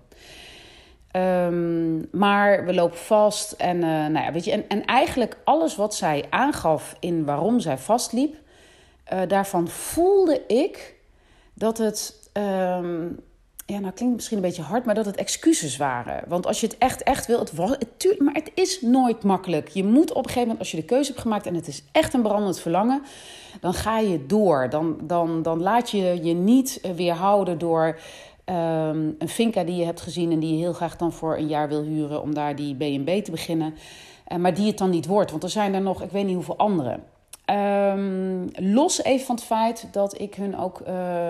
Um, 1.17 2.09
maar 2.11 2.65
we 2.65 2.75
lopen 2.75 2.99
vast. 2.99 3.53
En, 3.53 3.77
uh, 3.77 3.83
nou 3.83 4.25
ja, 4.25 4.33
weet 4.33 4.45
je, 4.45 4.53
en, 4.53 4.69
en 4.69 4.85
eigenlijk 4.85 5.37
alles 5.45 5.77
wat 5.77 5.95
zij 5.95 6.25
aangaf 6.31 6.97
in 7.01 7.25
waarom 7.25 7.61
zij 7.61 7.79
vastliep, 7.79 8.35
uh, 9.13 9.21
daarvan 9.29 9.69
voelde 9.69 10.47
ik 10.47 10.95
dat 11.55 11.79
het. 11.79 12.31
Um, 12.33 13.19
ja, 13.67 13.79
nou 13.79 13.93
klinkt 13.93 14.15
misschien 14.15 14.37
een 14.37 14.43
beetje 14.43 14.63
hard, 14.63 14.85
maar 14.85 14.95
dat 14.95 15.07
het 15.07 15.17
excuses 15.17 15.77
waren. 15.77 16.25
Want 16.29 16.47
als 16.47 16.61
je 16.61 16.67
het 16.67 16.79
echt, 16.79 17.03
echt 17.03 17.27
wil, 17.27 17.39
het 17.39 17.55
was, 17.55 17.71
het, 17.71 18.15
maar 18.19 18.35
het 18.35 18.51
is 18.55 18.81
nooit 18.81 19.23
makkelijk. 19.23 19.69
Je 19.69 19.85
moet 19.85 20.11
op 20.11 20.17
een 20.17 20.23
gegeven 20.23 20.41
moment, 20.41 20.59
als 20.59 20.71
je 20.71 20.77
de 20.77 20.85
keuze 20.85 21.11
hebt 21.11 21.23
gemaakt 21.23 21.47
en 21.47 21.55
het 21.55 21.69
is 21.69 21.83
echt 21.93 22.15
een 22.15 22.23
brandend 22.23 22.61
verlangen, 22.61 23.03
dan 23.61 23.75
ga 23.75 23.99
je 23.99 24.27
door. 24.27 24.71
Dan, 24.71 24.99
dan, 25.03 25.43
dan 25.43 25.63
laat 25.63 25.91
je 25.91 26.25
je 26.25 26.35
niet 26.35 26.81
weerhouden 26.97 27.59
door 27.59 27.99
um, 28.45 29.15
een 29.19 29.29
finca 29.29 29.65
die 29.65 29.77
je 29.77 29.85
hebt 29.85 30.01
gezien 30.01 30.33
en 30.33 30.39
die 30.39 30.53
je 30.53 30.59
heel 30.59 30.73
graag 30.73 30.97
dan 30.97 31.13
voor 31.13 31.37
een 31.37 31.49
jaar 31.49 31.69
wil 31.69 31.83
huren 31.83 32.23
om 32.23 32.35
daar 32.35 32.57
die 32.57 32.75
B&B 32.75 33.25
te 33.25 33.31
beginnen. 33.31 33.75
Uh, 34.29 34.39
maar 34.39 34.55
die 34.55 34.67
het 34.67 34.79
dan 34.79 34.91
niet 34.91 35.07
wordt, 35.07 35.31
want 35.31 35.43
er 35.43 35.51
zijn 35.51 35.75
er 35.75 35.81
nog, 35.81 36.03
ik 36.03 36.11
weet 36.11 36.25
niet 36.25 36.35
hoeveel 36.35 36.59
andere. 36.59 36.99
Um, 37.47 38.51
los 38.55 39.03
even 39.03 39.27
van 39.27 39.35
het 39.35 39.45
feit 39.45 39.89
dat 39.93 40.21
ik 40.21 40.35
hun 40.35 40.59
ook 40.59 40.83
uh, 40.89 41.29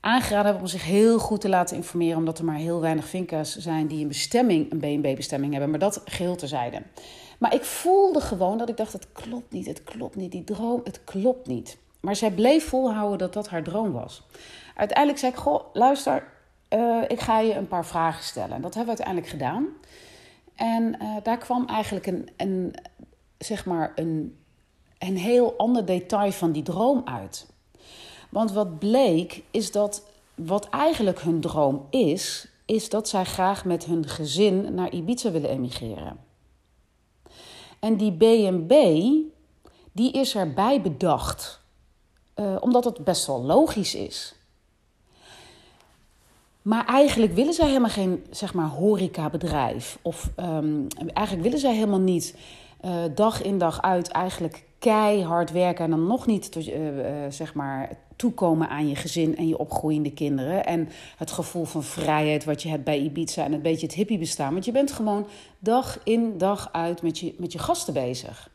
aangeraden 0.00 0.52
heb 0.52 0.60
om 0.60 0.66
zich 0.66 0.84
heel 0.84 1.18
goed 1.18 1.40
te 1.40 1.48
laten 1.48 1.76
informeren, 1.76 2.16
omdat 2.16 2.38
er 2.38 2.44
maar 2.44 2.56
heel 2.56 2.80
weinig 2.80 3.08
finca's 3.08 3.56
zijn 3.56 3.86
die 3.86 4.02
een 4.02 4.08
bestemming, 4.08 4.72
een 4.72 4.78
B&B-bestemming 4.78 5.52
hebben. 5.52 5.70
Maar 5.70 5.78
dat 5.78 6.02
geheel 6.04 6.36
terzijde. 6.36 6.82
Maar 7.38 7.54
ik 7.54 7.64
voelde 7.64 8.20
gewoon 8.20 8.58
dat 8.58 8.68
ik 8.68 8.76
dacht, 8.76 8.92
het 8.92 9.12
klopt 9.12 9.52
niet, 9.52 9.66
het 9.66 9.84
klopt 9.84 10.16
niet, 10.16 10.32
die 10.32 10.44
droom, 10.44 10.80
het 10.84 11.04
klopt 11.04 11.46
niet. 11.46 11.78
Maar 12.00 12.16
zij 12.16 12.30
bleef 12.30 12.68
volhouden 12.68 13.18
dat 13.18 13.32
dat 13.32 13.48
haar 13.48 13.62
droom 13.62 13.92
was. 13.92 14.26
Uiteindelijk 14.76 15.18
zei 15.18 15.32
ik: 15.32 15.38
Goh, 15.38 15.64
luister, 15.72 16.24
uh, 16.74 17.02
ik 17.08 17.20
ga 17.20 17.40
je 17.40 17.54
een 17.54 17.68
paar 17.68 17.86
vragen 17.86 18.24
stellen. 18.24 18.56
En 18.56 18.62
dat 18.62 18.74
hebben 18.74 18.96
we 18.96 19.04
uiteindelijk 19.04 19.28
gedaan. 19.28 19.66
En 20.54 20.96
uh, 21.02 21.16
daar 21.22 21.38
kwam 21.38 21.66
eigenlijk 21.66 22.06
een, 22.06 22.28
een, 22.36 22.74
zeg 23.38 23.66
maar 23.66 23.92
een, 23.94 24.38
een 24.98 25.16
heel 25.16 25.54
ander 25.56 25.84
detail 25.84 26.32
van 26.32 26.52
die 26.52 26.62
droom 26.62 27.02
uit. 27.04 27.46
Want 28.30 28.52
wat 28.52 28.78
bleek 28.78 29.42
is 29.50 29.72
dat 29.72 30.02
wat 30.34 30.68
eigenlijk 30.68 31.20
hun 31.20 31.40
droom 31.40 31.86
is, 31.90 32.48
is 32.64 32.88
dat 32.88 33.08
zij 33.08 33.24
graag 33.24 33.64
met 33.64 33.84
hun 33.84 34.08
gezin 34.08 34.74
naar 34.74 34.92
Ibiza 34.92 35.30
willen 35.30 35.50
emigreren. 35.50 36.18
En 37.78 37.96
die 37.96 38.12
B&B, 38.12 38.72
die 39.92 40.12
is 40.12 40.34
erbij 40.34 40.80
bedacht, 40.80 41.60
uh, 42.36 42.56
omdat 42.60 42.84
het 42.84 43.04
best 43.04 43.26
wel 43.26 43.42
logisch 43.42 43.94
is. 43.94 44.34
Maar 46.62 46.86
eigenlijk 46.86 47.32
willen 47.32 47.52
zij 47.52 47.66
helemaal 47.66 47.90
geen 47.90 48.24
zeg 48.30 48.54
maar, 48.54 48.68
horecabedrijf. 48.68 49.98
Of 50.02 50.30
um, 50.36 50.86
eigenlijk 51.12 51.42
willen 51.42 51.58
zij 51.58 51.74
helemaal 51.74 52.00
niet 52.00 52.36
uh, 52.84 53.02
dag 53.14 53.42
in 53.42 53.58
dag 53.58 53.82
uit 53.82 54.08
eigenlijk 54.08 54.64
keihard 54.78 55.50
werken. 55.50 55.84
En 55.84 55.90
dan 55.90 56.06
nog 56.06 56.26
niet 56.26 56.56
uh, 56.56 56.74
zeg 57.28 57.54
maar 57.54 57.96
toekomen 58.20 58.68
aan 58.68 58.88
je 58.88 58.96
gezin 58.96 59.36
en 59.36 59.48
je 59.48 59.58
opgroeiende 59.58 60.12
kinderen. 60.12 60.66
En 60.66 60.88
het 61.16 61.30
gevoel 61.30 61.64
van 61.64 61.82
vrijheid 61.82 62.44
wat 62.44 62.62
je 62.62 62.68
hebt 62.68 62.84
bij 62.84 62.98
Ibiza 62.98 63.44
en 63.44 63.52
een 63.52 63.62
beetje 63.62 63.86
het 63.86 63.94
hippie 63.94 64.18
bestaan. 64.18 64.52
Want 64.52 64.64
je 64.64 64.72
bent 64.72 64.92
gewoon 64.92 65.26
dag 65.58 66.00
in 66.04 66.38
dag 66.38 66.68
uit 66.72 67.02
met 67.02 67.18
je, 67.18 67.34
met 67.38 67.52
je 67.52 67.58
gasten 67.58 67.94
bezig. 67.94 68.50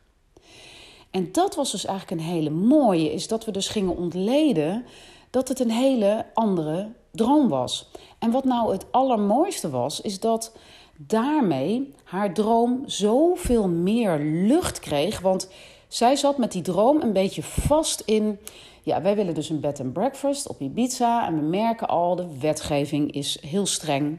En 1.10 1.32
dat 1.32 1.54
was 1.54 1.70
dus 1.70 1.84
eigenlijk 1.86 2.20
een 2.20 2.26
hele 2.26 2.50
mooie, 2.50 3.12
is 3.12 3.28
dat 3.28 3.44
we 3.44 3.50
dus 3.50 3.68
gingen 3.68 3.96
ontleden 3.96 4.84
dat 5.30 5.48
het 5.48 5.60
een 5.60 5.70
hele 5.70 6.26
andere 6.34 6.88
droom 7.10 7.48
was. 7.48 7.90
En 8.18 8.30
wat 8.30 8.44
nou 8.44 8.72
het 8.72 8.86
allermooiste 8.90 9.70
was, 9.70 10.00
is 10.00 10.20
dat 10.20 10.56
daarmee 10.96 11.94
haar 12.04 12.34
droom 12.34 12.82
zoveel 12.84 13.68
meer 13.68 14.18
lucht 14.18 14.78
kreeg. 14.78 15.20
Want 15.20 15.48
zij 15.96 16.16
zat 16.16 16.38
met 16.38 16.52
die 16.52 16.62
droom 16.62 17.00
een 17.00 17.12
beetje 17.12 17.42
vast 17.42 18.00
in. 18.00 18.38
Ja, 18.82 19.02
wij 19.02 19.16
willen 19.16 19.34
dus 19.34 19.48
een 19.48 19.60
bed 19.60 19.80
and 19.80 19.92
breakfast 19.92 20.48
op 20.48 20.60
Ibiza. 20.60 21.26
En 21.26 21.34
we 21.34 21.40
merken 21.40 21.88
al, 21.88 22.16
de 22.16 22.38
wetgeving 22.40 23.12
is 23.12 23.38
heel 23.46 23.66
streng. 23.66 24.18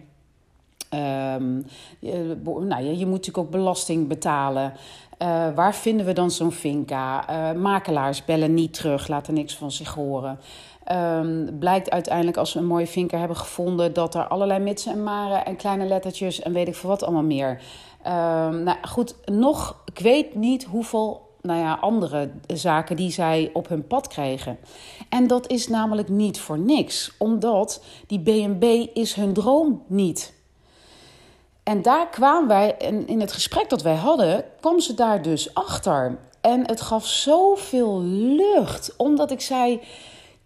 Um, 0.94 1.66
je, 2.00 2.38
nou, 2.44 2.84
je, 2.84 3.06
moet 3.06 3.12
natuurlijk 3.12 3.38
ook 3.38 3.50
belasting 3.50 4.08
betalen. 4.08 4.74
Uh, 5.22 5.56
waar 5.56 5.76
vinden 5.76 6.06
we 6.06 6.14
dan 6.14 6.32
zo'n 6.32 6.52
finca? 6.52 7.30
Uh, 7.30 7.62
makelaars 7.62 8.26
bellen 8.26 8.54
niet 8.54 8.74
terug, 8.74 9.08
laten 9.08 9.34
niks 9.34 9.56
van 9.56 9.72
zich 9.72 9.94
horen. 9.94 10.40
Um, 10.92 11.60
blijkt 11.60 11.90
uiteindelijk 11.90 12.38
als 12.38 12.54
we 12.54 12.60
een 12.60 12.66
mooie 12.66 12.88
vinker 12.88 13.20
hebben 13.20 13.38
gevonden 13.38 13.94
dat 13.94 14.16
er 14.16 14.28
allerlei 14.28 14.60
mitsen 14.60 14.92
en 14.92 15.04
maren 15.04 15.46
en 15.46 15.56
kleine 15.56 15.86
lettertjes 15.86 16.42
en 16.42 16.54
weet 16.54 16.68
ik 16.68 16.76
veel 16.76 16.90
wat 16.90 17.04
allemaal 17.04 17.24
meer. 17.24 17.62
Um, 18.08 18.64
nou 18.64 18.78
goed, 18.82 19.16
nog, 19.26 19.82
ik 19.86 20.00
weet 20.00 20.36
niet 20.36 20.64
hoeveel 20.64 21.27
nou 21.48 21.60
ja, 21.60 21.74
andere 21.74 22.30
zaken 22.48 22.96
die 22.96 23.12
zij 23.12 23.50
op 23.54 23.68
hun 23.68 23.88
pad 23.88 24.08
kregen. 24.08 24.58
En 25.10 25.28
dat 25.28 25.50
is 25.50 25.68
namelijk 25.68 26.10
niet 26.10 26.40
voor 26.40 26.60
niks, 26.60 27.12
omdat 27.18 27.84
die 28.08 28.20
B&B 28.20 28.64
is 28.94 29.14
hun 29.14 29.34
droom 29.34 29.84
niet. 29.88 30.34
En 31.64 31.82
daar 31.82 32.10
kwamen 32.10 32.48
wij, 32.48 32.78
en 32.78 33.08
in 33.08 33.20
het 33.20 33.32
gesprek 33.32 33.70
dat 33.70 33.82
wij 33.82 33.96
hadden, 33.96 34.46
kwam 34.60 34.80
ze 34.80 34.94
daar 34.94 35.22
dus 35.22 35.54
achter. 35.54 36.18
En 36.42 36.68
het 36.68 36.82
gaf 36.82 37.08
zoveel 37.08 38.02
lucht, 38.02 38.94
omdat 38.98 39.32
ik 39.32 39.42
zei: 39.42 39.82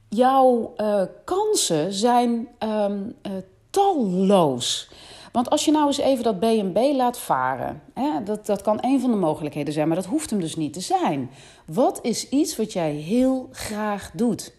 Jouw 0.09 0.73
uh, 0.77 1.01
kansen 1.25 1.93
zijn 1.93 2.47
um, 2.59 3.15
uh, 3.23 3.31
talloos. 3.69 4.89
Want 5.31 5.49
als 5.49 5.65
je 5.65 5.71
nou 5.71 5.87
eens 5.87 5.97
even 5.97 6.23
dat 6.23 6.39
B&B 6.39 6.77
laat 6.95 7.19
varen, 7.19 7.81
hè, 7.93 8.23
dat, 8.23 8.45
dat 8.45 8.61
kan 8.61 8.77
een 8.81 8.99
van 8.99 9.11
de 9.11 9.17
mogelijkheden 9.17 9.73
zijn, 9.73 9.87
maar 9.87 9.95
dat 9.95 10.05
hoeft 10.05 10.29
hem 10.29 10.39
dus 10.39 10.55
niet 10.55 10.73
te 10.73 10.81
zijn. 10.81 11.29
Wat 11.65 11.99
is 12.01 12.29
iets 12.29 12.57
wat 12.57 12.73
jij 12.73 12.91
heel 12.91 13.49
graag 13.51 14.11
doet? 14.13 14.53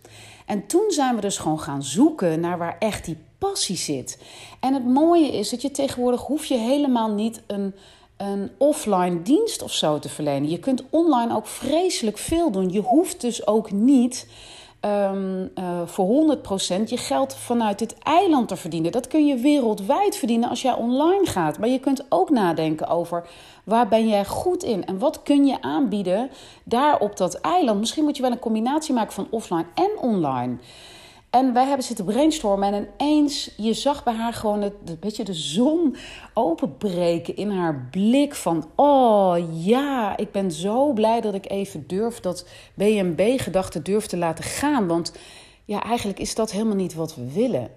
En 0.47 0.67
toen 0.67 0.91
zijn 0.91 1.15
we 1.15 1.21
dus 1.21 1.39
gewoon 1.39 1.61
gaan 1.61 1.83
zoeken 1.83 2.41
naar 2.41 2.59
waar 2.59 2.77
echt 2.79 3.05
die 3.05 3.17
passie 3.39 3.77
zit. 3.77 4.19
En 4.61 4.75
het 4.75 4.87
mooie 4.87 5.33
is 5.33 5.51
dat 5.51 5.63
je 5.63 5.71
tegenwoordig 5.71 6.21
hoef 6.21 6.45
je 6.45 6.57
helemaal 6.57 7.11
niet 7.11 7.43
een, 7.47 7.75
een 8.17 8.51
offline 8.59 9.23
dienst 9.23 9.63
of 9.63 9.73
zo 9.73 9.99
te 9.99 10.09
verlenen. 10.09 10.51
Je 10.51 10.59
kunt 10.59 10.83
online 10.91 11.37
ook 11.37 11.47
vreselijk 11.47 12.19
veel 12.19 12.51
doen. 12.51 12.73
Je 12.73 12.81
hoeft 12.81 13.21
dus 13.21 13.47
ook 13.47 13.71
niet 13.71 14.27
um, 14.85 15.51
voor 15.87 16.37
100% 16.37 16.85
je 16.85 16.97
geld 16.97 17.35
vanuit 17.35 17.79
dit 17.79 17.99
eiland 17.99 18.49
te 18.49 18.57
verdienen. 18.57 18.93
Dat 18.93 19.09
kun 19.09 19.27
je 19.27 19.37
wereldwijd 19.37 20.17
verdienen 20.17 20.49
als 20.49 20.63
jij 20.63 20.73
online 20.73 21.27
gaat. 21.27 21.59
Maar 21.59 21.69
je 21.69 21.79
kunt 21.79 22.05
ook 22.09 22.31
nadenken 22.31 22.89
over 22.89 23.27
waar 23.65 23.89
ben 23.89 24.09
jij 24.09 24.25
goed 24.25 24.63
in 24.63 24.85
en 24.85 24.99
wat 24.99 25.23
kun 25.23 25.47
je 25.47 25.63
aanbieden 25.63 26.31
daar 26.65 26.99
op 26.99 27.17
dat 27.17 27.35
eiland. 27.35 27.81
Misschien 27.81 28.05
moet 28.05 28.17
je 28.17 28.23
wel 28.23 28.33
een 28.33 28.39
combinatie 28.39 28.95
maken 28.95 29.13
van 29.13 29.27
offline 29.31 29.67
en 29.75 29.91
online. 30.01 30.57
En 31.33 31.53
wij 31.53 31.67
hebben 31.67 31.85
zitten 31.85 32.05
brainstormen 32.05 32.73
en 32.73 32.89
ineens, 32.99 33.51
je 33.57 33.73
zag 33.75 34.05
bij 34.05 34.15
haar 34.15 34.33
gewoon 34.33 34.63
het, 34.63 34.75
een 34.85 34.99
beetje 35.01 35.25
de 35.25 35.35
zon 35.35 35.97
openbreken 36.35 37.37
in 37.37 37.51
haar 37.51 37.89
blik 37.91 38.35
van, 38.35 38.71
oh 38.75 39.37
ja, 39.65 40.17
ik 40.17 40.33
ben 40.33 40.51
zo 40.51 40.93
blij 40.93 41.21
dat 41.21 41.35
ik 41.35 41.51
even 41.51 41.87
durf 41.87 42.21
dat 42.21 42.47
B&B-gedachte 42.75 43.83
durf 43.83 44.07
te 44.07 44.17
laten 44.17 44.45
gaan. 44.45 44.87
Want 44.87 45.13
ja, 45.65 45.83
eigenlijk 45.83 46.19
is 46.19 46.35
dat 46.35 46.51
helemaal 46.51 46.77
niet 46.77 46.95
wat 46.95 47.15
we 47.15 47.33
willen. 47.33 47.71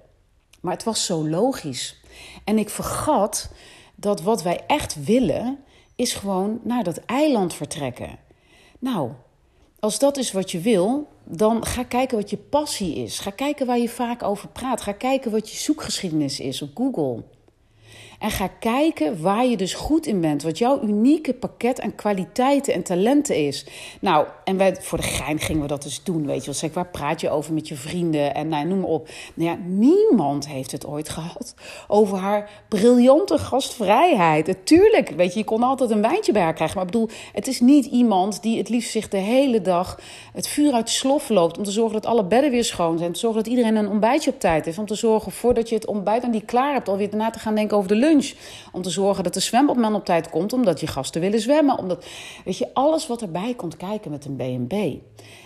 Maar 0.62 0.74
het 0.74 0.84
was 0.84 1.06
zo 1.06 1.28
logisch. 1.28 2.02
En 2.44 2.58
ik 2.58 2.70
vergat 2.70 3.52
dat 3.96 4.22
wat 4.22 4.44
wij 4.44 4.64
echt 4.68 5.04
willen, 5.04 5.60
is 5.96 6.14
gewoon 6.14 6.60
naar 6.64 6.84
dat 6.84 6.98
eiland 6.98 7.54
vertrekken. 7.54 8.20
Nou, 8.80 9.12
als 9.80 10.00
dat 10.00 10.18
is 10.18 10.32
wat 10.32 10.52
je 10.52 10.60
wil, 10.60 11.08
dan 11.24 11.66
ga 11.66 11.84
kijken 11.84 12.18
wat 12.18 12.30
je 12.30 12.38
passie 12.38 12.96
is. 12.96 13.20
Ga 13.20 13.30
kijken 13.30 13.66
waar 13.66 13.80
je 13.80 13.90
vaak 13.90 14.24
over 14.24 14.50
praat. 14.50 14.82
Ga 14.82 14.92
kijken 14.92 15.32
wat 15.32 15.50
je 15.50 15.58
zoekgeschiedenis 15.58 16.40
is 16.40 16.62
op 16.62 16.70
Google. 16.74 17.24
En 18.20 18.32
ga 18.32 18.50
kijken 18.60 19.22
waar 19.22 19.46
je 19.46 19.58
dus 19.58 19.74
goed 19.74 20.06
in 20.06 20.22
bent. 20.22 20.44
Wat 20.44 20.58
jouw 20.58 20.82
unieke 20.84 21.34
pakket 21.34 21.82
aan 21.82 21.96
kwaliteiten 21.96 22.74
en 22.74 22.84
talenten 22.84 23.36
is. 23.36 23.66
Nou, 24.02 24.26
en 24.44 24.58
wij, 24.58 24.76
voor 24.80 24.98
de 24.98 25.04
gein 25.04 25.40
gingen 25.40 25.62
we 25.62 25.68
dat 25.68 25.84
dus 25.84 26.04
doen. 26.04 26.26
Weet 26.26 26.40
je 26.40 26.46
wel, 26.46 26.54
zeg, 26.54 26.74
waar 26.74 26.88
praat 26.88 27.22
je 27.22 27.30
over 27.30 27.54
met 27.54 27.68
je 27.68 27.76
vrienden? 27.76 28.36
En 28.36 28.48
nou, 28.48 28.66
noem 28.66 28.80
maar 28.80 28.90
op. 28.90 29.10
Nou 29.34 29.50
ja, 29.50 29.58
niemand 29.66 30.48
heeft 30.48 30.72
het 30.72 30.86
ooit 30.86 31.10
gehad 31.10 31.54
over 31.88 32.18
haar 32.18 32.50
briljante 32.70 33.38
gastvrijheid. 33.38 34.48
Natuurlijk, 34.48 35.10
weet 35.10 35.34
je, 35.34 35.40
je 35.40 35.46
kon 35.46 35.64
altijd 35.64 35.90
een 35.90 36.02
wijntje 36.02 36.32
bij 36.32 36.42
haar 36.42 36.54
krijgen. 36.54 36.78
Maar 36.78 36.86
ik 36.86 36.92
bedoel, 36.92 37.10
het 37.34 37.48
is 37.48 37.60
niet 37.60 37.86
iemand 37.86 38.42
die 38.42 38.58
het 38.58 38.70
liefst 38.70 38.92
zich 38.92 39.10
de 39.10 39.18
hele 39.18 39.62
dag 39.62 40.00
het 40.34 40.48
vuur 40.48 40.74
uit 40.74 40.90
slof 40.90 41.30
loopt. 41.30 41.58
Om 41.58 41.64
te 41.64 41.72
zorgen 41.72 41.94
dat 41.94 42.06
alle 42.06 42.24
bedden 42.24 42.52
weer 42.52 42.64
schoon 42.64 42.98
zijn. 42.98 43.08
Om 43.08 43.14
te 43.14 43.20
zorgen 43.20 43.44
dat 43.44 43.52
iedereen 43.52 43.76
een 43.76 43.90
ontbijtje 43.90 44.32
op 44.32 44.40
tijd 44.40 44.66
heeft. 44.66 44.78
Om 44.78 44.86
te 44.86 44.96
zorgen 44.96 45.32
voordat 45.32 45.70
je 45.70 45.76
het 45.76 45.86
ontbijt 45.86 46.24
aan 46.24 46.32
die 46.32 46.46
klaar 46.46 46.74
hebt, 46.74 46.90
alweer 46.90 47.10
daarna 47.10 47.30
te 47.30 47.40
gaan 47.40 47.56
denken 47.56 47.78
over 47.78 47.90
de 47.90 47.96
Om 48.72 48.82
te 48.82 48.90
zorgen 48.90 49.24
dat 49.24 49.34
de 49.34 49.40
zwembadman 49.40 49.96
op 49.96 50.06
tijd 50.06 50.30
komt, 50.30 50.54
omdat 50.54 50.80
je 50.80 50.88
gasten 50.88 51.22
willen 51.22 51.40
zwemmen. 51.40 51.78
Omdat, 51.78 52.06
weet 52.46 52.58
je, 52.58 52.74
alles 52.74 53.08
wat 53.08 53.22
erbij 53.22 53.54
komt 53.54 53.78
kijken 53.78 54.12
met 54.12 54.26
een 54.26 54.36
B&B. 54.36 54.74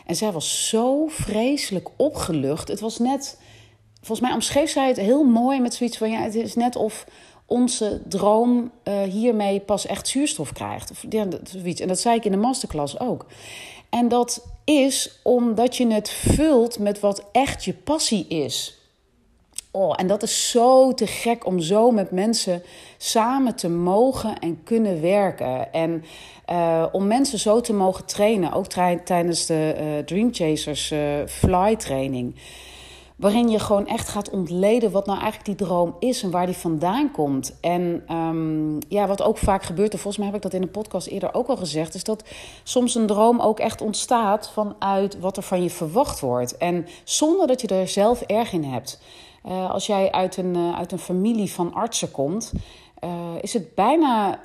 En 0.06 0.16
zij 0.16 0.32
was 0.32 0.70
zo 0.70 1.08
vreselijk 1.08 1.90
opgelucht. 1.96 2.68
Het 2.68 2.80
was 2.80 3.00
net, 3.00 3.40
volgens 3.98 4.28
mij 4.28 4.34
omschreef 4.34 4.70
zij 4.70 4.88
het 4.88 4.98
heel 4.98 5.24
mooi 5.24 5.60
met 5.60 5.74
zoiets 5.74 5.98
van, 5.98 6.12
ja, 6.12 6.22
het 6.22 6.36
is 6.36 6.56
net 6.56 6.76
of 6.76 7.06
onze 7.46 8.02
droom 8.08 8.72
uh, 8.84 9.02
hiermee 9.02 9.60
pas 9.60 9.86
echt 9.86 10.08
zuurstof 10.08 10.54
krijgt. 10.54 10.92
Of, 10.92 11.06
zoiets. 11.44 11.82
En 11.82 11.88
dat 11.88 12.00
zei 12.00 12.16
ik 12.16 12.26
in 12.26 12.32
de 12.32 12.38
masterclass 12.38 13.00
ook. 13.00 13.26
En 13.90 14.08
dat 14.08 14.46
is 14.64 15.20
omdat 15.24 15.78
je 15.78 15.88
het 15.88 16.10
vult 16.10 16.80
met 16.80 17.00
wat 17.00 17.26
echt 17.32 17.66
je 17.66 17.74
passie 17.74 18.28
is. 18.28 18.79
Oh, 19.72 19.94
en 19.98 20.08
dat 20.08 20.24
is 20.24 20.50
zo 20.50 20.94
te 20.94 21.08
gek 21.08 21.46
om 21.46 21.60
zo 21.60 21.92
met 21.92 22.12
mensen 22.12 22.64
samen 22.98 23.56
te 23.56 23.70
mogen 23.70 24.40
en 24.40 24.64
kunnen 24.64 25.02
werken. 25.02 25.74
En 25.74 26.04
uh, 26.50 26.86
om 26.92 27.08
mensen 27.08 27.40
zo 27.40 27.62
te 27.62 27.74
mogen 27.74 28.06
trainen, 28.06 28.54
ook 28.54 28.68
tijdens 29.04 29.46
de 29.46 29.76
uh, 29.78 30.06
Dream 30.06 30.34
Chasers 30.34 30.92
uh, 30.92 31.00
fly 31.28 31.76
training. 31.76 32.36
Waarin 33.16 33.50
je 33.50 33.60
gewoon 33.60 33.88
echt 33.88 34.10
gaat 34.10 34.30
ontleden 34.30 34.92
wat 34.92 35.06
nou 35.06 35.20
eigenlijk 35.20 35.58
die 35.58 35.68
droom 35.68 35.96
is 36.00 36.24
en 36.24 36.32
waar 36.32 36.46
die 36.46 36.56
vandaan 36.56 37.12
komt. 37.12 37.58
En 37.62 38.04
um, 38.12 38.78
ja, 38.88 39.08
wat 39.08 39.22
ook 39.22 39.38
vaak 39.38 39.64
gebeurt, 39.64 39.94
en 39.94 40.00
volgens 40.00 40.18
mij 40.18 40.26
heb 40.26 40.36
ik 40.36 40.42
dat 40.42 40.54
in 40.54 40.62
een 40.62 40.72
podcast 40.72 41.08
eerder 41.08 41.34
ook 41.34 41.48
al 41.48 41.58
gezegd, 41.58 41.94
is 41.94 42.04
dat 42.04 42.24
soms 42.64 42.96
een 42.96 43.08
droom 43.08 43.40
ook 43.40 43.60
echt 43.60 43.82
ontstaat 43.82 44.50
vanuit 44.50 45.20
wat 45.20 45.38
er 45.38 45.44
van 45.44 45.64
je 45.64 45.70
verwacht 45.70 46.20
wordt. 46.20 46.58
En 46.58 46.88
zonder 47.04 47.48
dat 47.48 47.62
je 47.62 47.68
er 47.68 47.88
zelf 47.88 48.22
erg 48.22 48.54
in 48.54 48.64
hebt. 48.64 49.00
Uh, 49.50 49.70
als 49.70 49.86
jij 49.86 50.12
uit 50.12 50.38
een, 50.38 50.56
uh, 50.56 50.78
uit 50.78 50.92
een 50.92 51.00
familie 51.00 51.52
van 51.52 51.74
artsen 51.74 52.12
komt, 52.12 52.54
uh, 53.04 53.10
is 53.42 53.54
het 53.54 53.76
bijna 53.76 54.40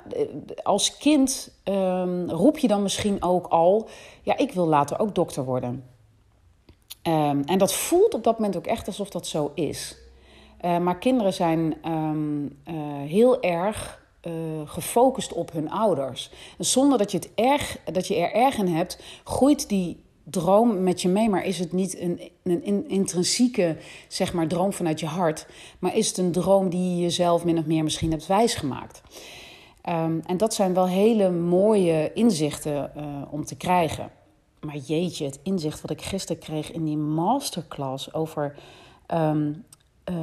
als 0.63 0.97
kind 0.97 1.51
um, 1.63 2.29
roep 2.29 2.57
je 2.57 2.67
dan 2.67 2.81
misschien 2.81 3.23
ook 3.23 3.47
al: 3.47 3.87
ja, 4.21 4.37
ik 4.37 4.51
wil 4.51 4.67
later 4.67 4.99
ook 4.99 5.15
dokter 5.15 5.45
worden. 5.45 5.89
Um, 7.03 7.43
en 7.43 7.57
dat 7.57 7.73
voelt 7.73 8.13
op 8.13 8.23
dat 8.23 8.39
moment 8.39 8.57
ook 8.57 8.65
echt 8.65 8.87
alsof 8.87 9.09
dat 9.09 9.27
zo 9.27 9.51
is. 9.55 9.97
maar 10.61 10.97
kinderen 10.97 11.33
zijn 11.33 11.75
um, 11.87 12.59
heel 13.07 13.41
erg 13.41 14.03
gefocust 14.65 15.33
op 15.33 15.51
hun 15.51 15.71
ouders. 15.71 16.31
En 16.57 16.65
zonder 16.65 16.97
dat 16.97 17.11
je, 17.11 17.17
het 17.17 17.29
erg, 17.35 17.77
dat 17.91 18.07
je 18.07 18.15
er 18.15 18.33
erg 18.33 18.57
in 18.57 18.67
hebt, 18.67 19.03
groeit 19.23 19.69
die 19.69 20.04
droom 20.29 20.83
met 20.83 21.01
je 21.01 21.09
mee, 21.09 21.29
maar 21.29 21.45
is 21.45 21.59
het 21.59 21.71
niet 21.71 21.99
een, 21.99 22.21
een 22.43 22.89
intrinsieke 22.89 23.77
zeg 24.07 24.33
maar, 24.33 24.47
droom 24.47 24.73
vanuit 24.73 24.99
je 24.99 25.05
hart, 25.05 25.47
maar 25.79 25.95
is 25.95 26.07
het 26.07 26.17
een 26.17 26.31
droom 26.31 26.69
die 26.69 26.95
je 26.95 27.01
jezelf 27.01 27.43
min 27.43 27.57
of 27.57 27.65
meer 27.65 27.83
misschien 27.83 28.11
hebt 28.11 28.27
wijsgemaakt. 28.27 29.01
Um, 29.89 30.21
en 30.25 30.37
dat 30.37 30.53
zijn 30.53 30.73
wel 30.73 30.87
hele 30.87 31.31
mooie 31.31 32.13
inzichten 32.13 32.91
uh, 32.97 33.03
om 33.29 33.45
te 33.45 33.55
krijgen. 33.55 34.11
Maar 34.59 34.77
jeetje, 34.77 35.25
het 35.25 35.39
inzicht 35.43 35.81
wat 35.81 35.91
ik 35.91 36.01
gisteren 36.01 36.41
kreeg 36.41 36.71
in 36.71 36.85
die 36.85 36.97
masterclass 36.97 38.13
over 38.13 38.55
um, 39.13 39.63
uh, 40.09 40.15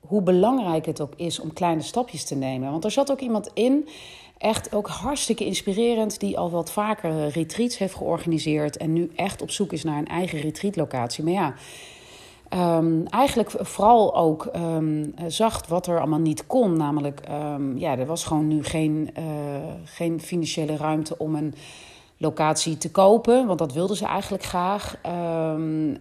hoe 0.00 0.22
belangrijk 0.22 0.86
het 0.86 1.00
ook 1.00 1.12
is 1.16 1.40
om 1.40 1.52
kleine 1.52 1.82
stapjes 1.82 2.24
te 2.24 2.34
nemen. 2.34 2.70
Want 2.70 2.84
er 2.84 2.90
zat 2.90 3.10
ook 3.10 3.20
iemand 3.20 3.50
in 3.54 3.88
Echt 4.38 4.74
ook 4.74 4.88
hartstikke 4.88 5.44
inspirerend. 5.44 6.20
Die 6.20 6.38
al 6.38 6.50
wat 6.50 6.72
vaker 6.72 7.28
retreats 7.28 7.78
heeft 7.78 7.94
georganiseerd. 7.94 8.76
En 8.76 8.92
nu 8.92 9.10
echt 9.14 9.42
op 9.42 9.50
zoek 9.50 9.72
is 9.72 9.84
naar 9.84 9.98
een 9.98 10.06
eigen 10.06 10.40
retreatlocatie. 10.40 11.24
Maar 11.24 11.32
ja, 11.32 11.54
um, 12.78 13.06
eigenlijk 13.06 13.50
vooral 13.50 14.16
ook 14.16 14.50
um, 14.56 15.14
wat 15.68 15.86
er 15.86 15.98
allemaal 15.98 16.18
niet 16.18 16.46
kon. 16.46 16.76
Namelijk, 16.76 17.20
um, 17.30 17.78
ja, 17.78 17.98
er 17.98 18.06
was 18.06 18.24
gewoon 18.24 18.48
nu 18.48 18.64
geen, 18.64 19.10
uh, 19.18 19.24
geen 19.84 20.20
financiële 20.20 20.76
ruimte 20.76 21.18
om 21.18 21.34
een 21.34 21.54
locatie 22.16 22.78
te 22.78 22.90
kopen. 22.90 23.46
Want 23.46 23.58
dat 23.58 23.72
wilden 23.72 23.96
ze 23.96 24.06
eigenlijk 24.06 24.44
graag. 24.44 24.96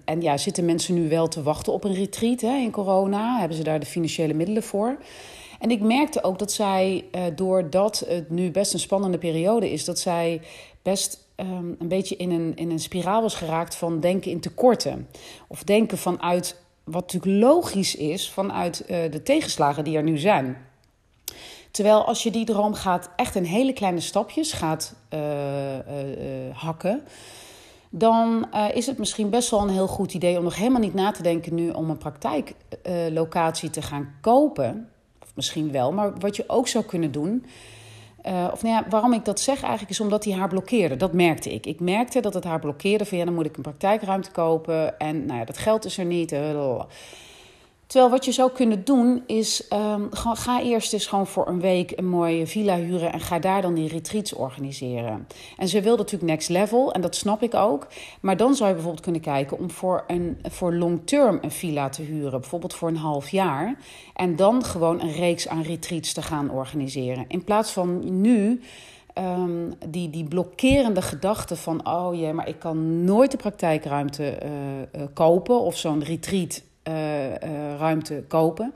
en 0.05 0.21
ja, 0.21 0.37
zitten 0.37 0.65
mensen 0.65 0.93
nu 0.93 1.09
wel 1.09 1.27
te 1.27 1.43
wachten 1.43 1.73
op 1.73 1.83
een 1.83 1.93
retreat 1.93 2.41
hè, 2.41 2.55
in 2.55 2.71
corona? 2.71 3.39
Hebben 3.39 3.57
ze 3.57 3.63
daar 3.63 3.79
de 3.79 3.85
financiële 3.85 4.33
middelen 4.33 4.63
voor? 4.63 4.97
En 5.59 5.71
ik 5.71 5.81
merkte 5.81 6.23
ook 6.23 6.39
dat 6.39 6.51
zij, 6.51 7.05
uh, 7.11 7.21
doordat 7.35 8.03
het 8.07 8.29
nu 8.29 8.51
best 8.51 8.73
een 8.73 8.79
spannende 8.79 9.17
periode 9.17 9.71
is, 9.71 9.85
dat 9.85 9.99
zij 9.99 10.41
best 10.81 11.27
um, 11.35 11.75
een 11.79 11.87
beetje 11.87 12.15
in 12.15 12.31
een, 12.31 12.55
in 12.55 12.71
een 12.71 12.79
spiraal 12.79 13.21
was 13.21 13.35
geraakt 13.35 13.75
van 13.75 13.99
denken 13.99 14.31
in 14.31 14.39
tekorten. 14.39 15.07
Of 15.47 15.63
denken 15.63 15.97
vanuit, 15.97 16.61
wat 16.83 17.13
natuurlijk 17.13 17.43
logisch 17.43 17.95
is, 17.95 18.29
vanuit 18.29 18.81
uh, 18.81 19.11
de 19.11 19.23
tegenslagen 19.23 19.83
die 19.83 19.97
er 19.97 20.03
nu 20.03 20.17
zijn. 20.17 20.57
Terwijl 21.71 22.05
als 22.05 22.23
je 22.23 22.31
die 22.31 22.45
droom 22.45 22.73
gaat 22.73 23.09
echt 23.15 23.35
in 23.35 23.43
hele 23.43 23.73
kleine 23.73 23.99
stapjes 23.99 24.53
gaat 24.53 24.95
uh, 25.13 25.19
hakken 26.53 27.03
dan 27.89 28.47
is 28.73 28.85
het 28.85 28.97
misschien 28.97 29.29
best 29.29 29.49
wel 29.49 29.61
een 29.61 29.69
heel 29.69 29.87
goed 29.87 30.13
idee 30.13 30.37
om 30.37 30.43
nog 30.43 30.55
helemaal 30.55 30.81
niet 30.81 30.93
na 30.93 31.11
te 31.11 31.23
denken 31.23 31.55
nu 31.55 31.69
om 31.69 31.89
een 31.89 31.97
praktijklocatie 31.97 33.69
te 33.69 33.81
gaan 33.81 34.15
kopen 34.21 34.89
misschien 35.35 35.71
wel. 35.71 35.91
Maar 35.91 36.13
wat 36.19 36.35
je 36.35 36.43
ook 36.47 36.67
zou 36.67 36.85
kunnen 36.85 37.11
doen. 37.11 37.45
Uh, 38.25 38.47
of 38.51 38.63
nou 38.63 38.75
ja, 38.75 38.85
waarom 38.89 39.13
ik 39.13 39.25
dat 39.25 39.39
zeg 39.39 39.61
eigenlijk 39.61 39.91
is 39.91 39.99
omdat 39.99 40.23
hij 40.23 40.33
haar 40.33 40.47
blokkeerde. 40.47 40.95
Dat 40.95 41.13
merkte 41.13 41.53
ik. 41.53 41.65
Ik 41.65 41.79
merkte 41.79 42.19
dat 42.19 42.33
het 42.33 42.43
haar 42.43 42.59
blokkeerde 42.59 43.05
van 43.05 43.17
ja, 43.17 43.25
dan 43.25 43.33
moet 43.33 43.45
ik 43.45 43.55
een 43.55 43.63
praktijkruimte 43.63 44.31
kopen. 44.31 44.99
En 44.99 45.25
nou 45.25 45.39
ja, 45.39 45.45
dat 45.45 45.57
geld 45.57 45.85
is 45.85 45.97
er 45.97 46.05
niet. 46.05 46.31
Terwijl 47.87 48.11
wat 48.11 48.25
je 48.25 48.31
zou 48.31 48.51
kunnen 48.51 48.83
doen 48.83 49.23
is, 49.25 49.67
um, 49.73 50.07
ga 50.11 50.61
eerst 50.61 50.93
eens 50.93 51.05
gewoon 51.05 51.27
voor 51.27 51.47
een 51.47 51.59
week 51.59 51.93
een 51.95 52.07
mooie 52.07 52.47
villa 52.47 52.75
huren 52.77 53.11
en 53.11 53.19
ga 53.19 53.39
daar 53.39 53.61
dan 53.61 53.73
die 53.73 53.87
retreats 53.87 54.33
organiseren. 54.33 55.27
En 55.57 55.67
ze 55.67 55.81
wil 55.81 55.97
natuurlijk 55.97 56.31
next 56.31 56.49
level 56.49 56.93
en 56.93 57.01
dat 57.01 57.15
snap 57.15 57.43
ik 57.43 57.53
ook. 57.53 57.87
Maar 58.21 58.37
dan 58.37 58.55
zou 58.55 58.67
je 58.67 58.73
bijvoorbeeld 58.73 59.03
kunnen 59.03 59.21
kijken 59.21 59.59
om 59.59 59.71
voor, 59.71 60.03
een, 60.07 60.37
voor 60.43 60.73
long 60.73 61.01
term 61.05 61.37
een 61.41 61.51
villa 61.51 61.89
te 61.89 62.01
huren, 62.01 62.39
bijvoorbeeld 62.39 62.73
voor 62.73 62.87
een 62.87 62.97
half 62.97 63.29
jaar. 63.29 63.77
En 64.13 64.35
dan 64.35 64.63
gewoon 64.63 65.01
een 65.01 65.13
reeks 65.13 65.47
aan 65.47 65.61
retreats 65.61 66.13
te 66.13 66.21
gaan 66.21 66.49
organiseren. 66.49 67.25
In 67.27 67.43
plaats 67.43 67.71
van 67.71 68.21
nu. 68.21 68.61
Um, 69.17 69.73
die, 69.87 70.09
die 70.09 70.23
blokkerende 70.23 71.01
gedachte 71.01 71.55
van: 71.55 71.87
oh 71.87 72.15
jee, 72.15 72.33
maar 72.33 72.47
ik 72.47 72.59
kan 72.59 73.03
nooit 73.03 73.31
de 73.31 73.37
praktijkruimte 73.37 74.37
uh, 74.43 75.01
uh, 75.01 75.07
kopen 75.13 75.59
of 75.59 75.77
zo'n 75.77 76.03
retreat 76.03 76.61
ruimte 77.77 78.23
kopen. 78.27 78.73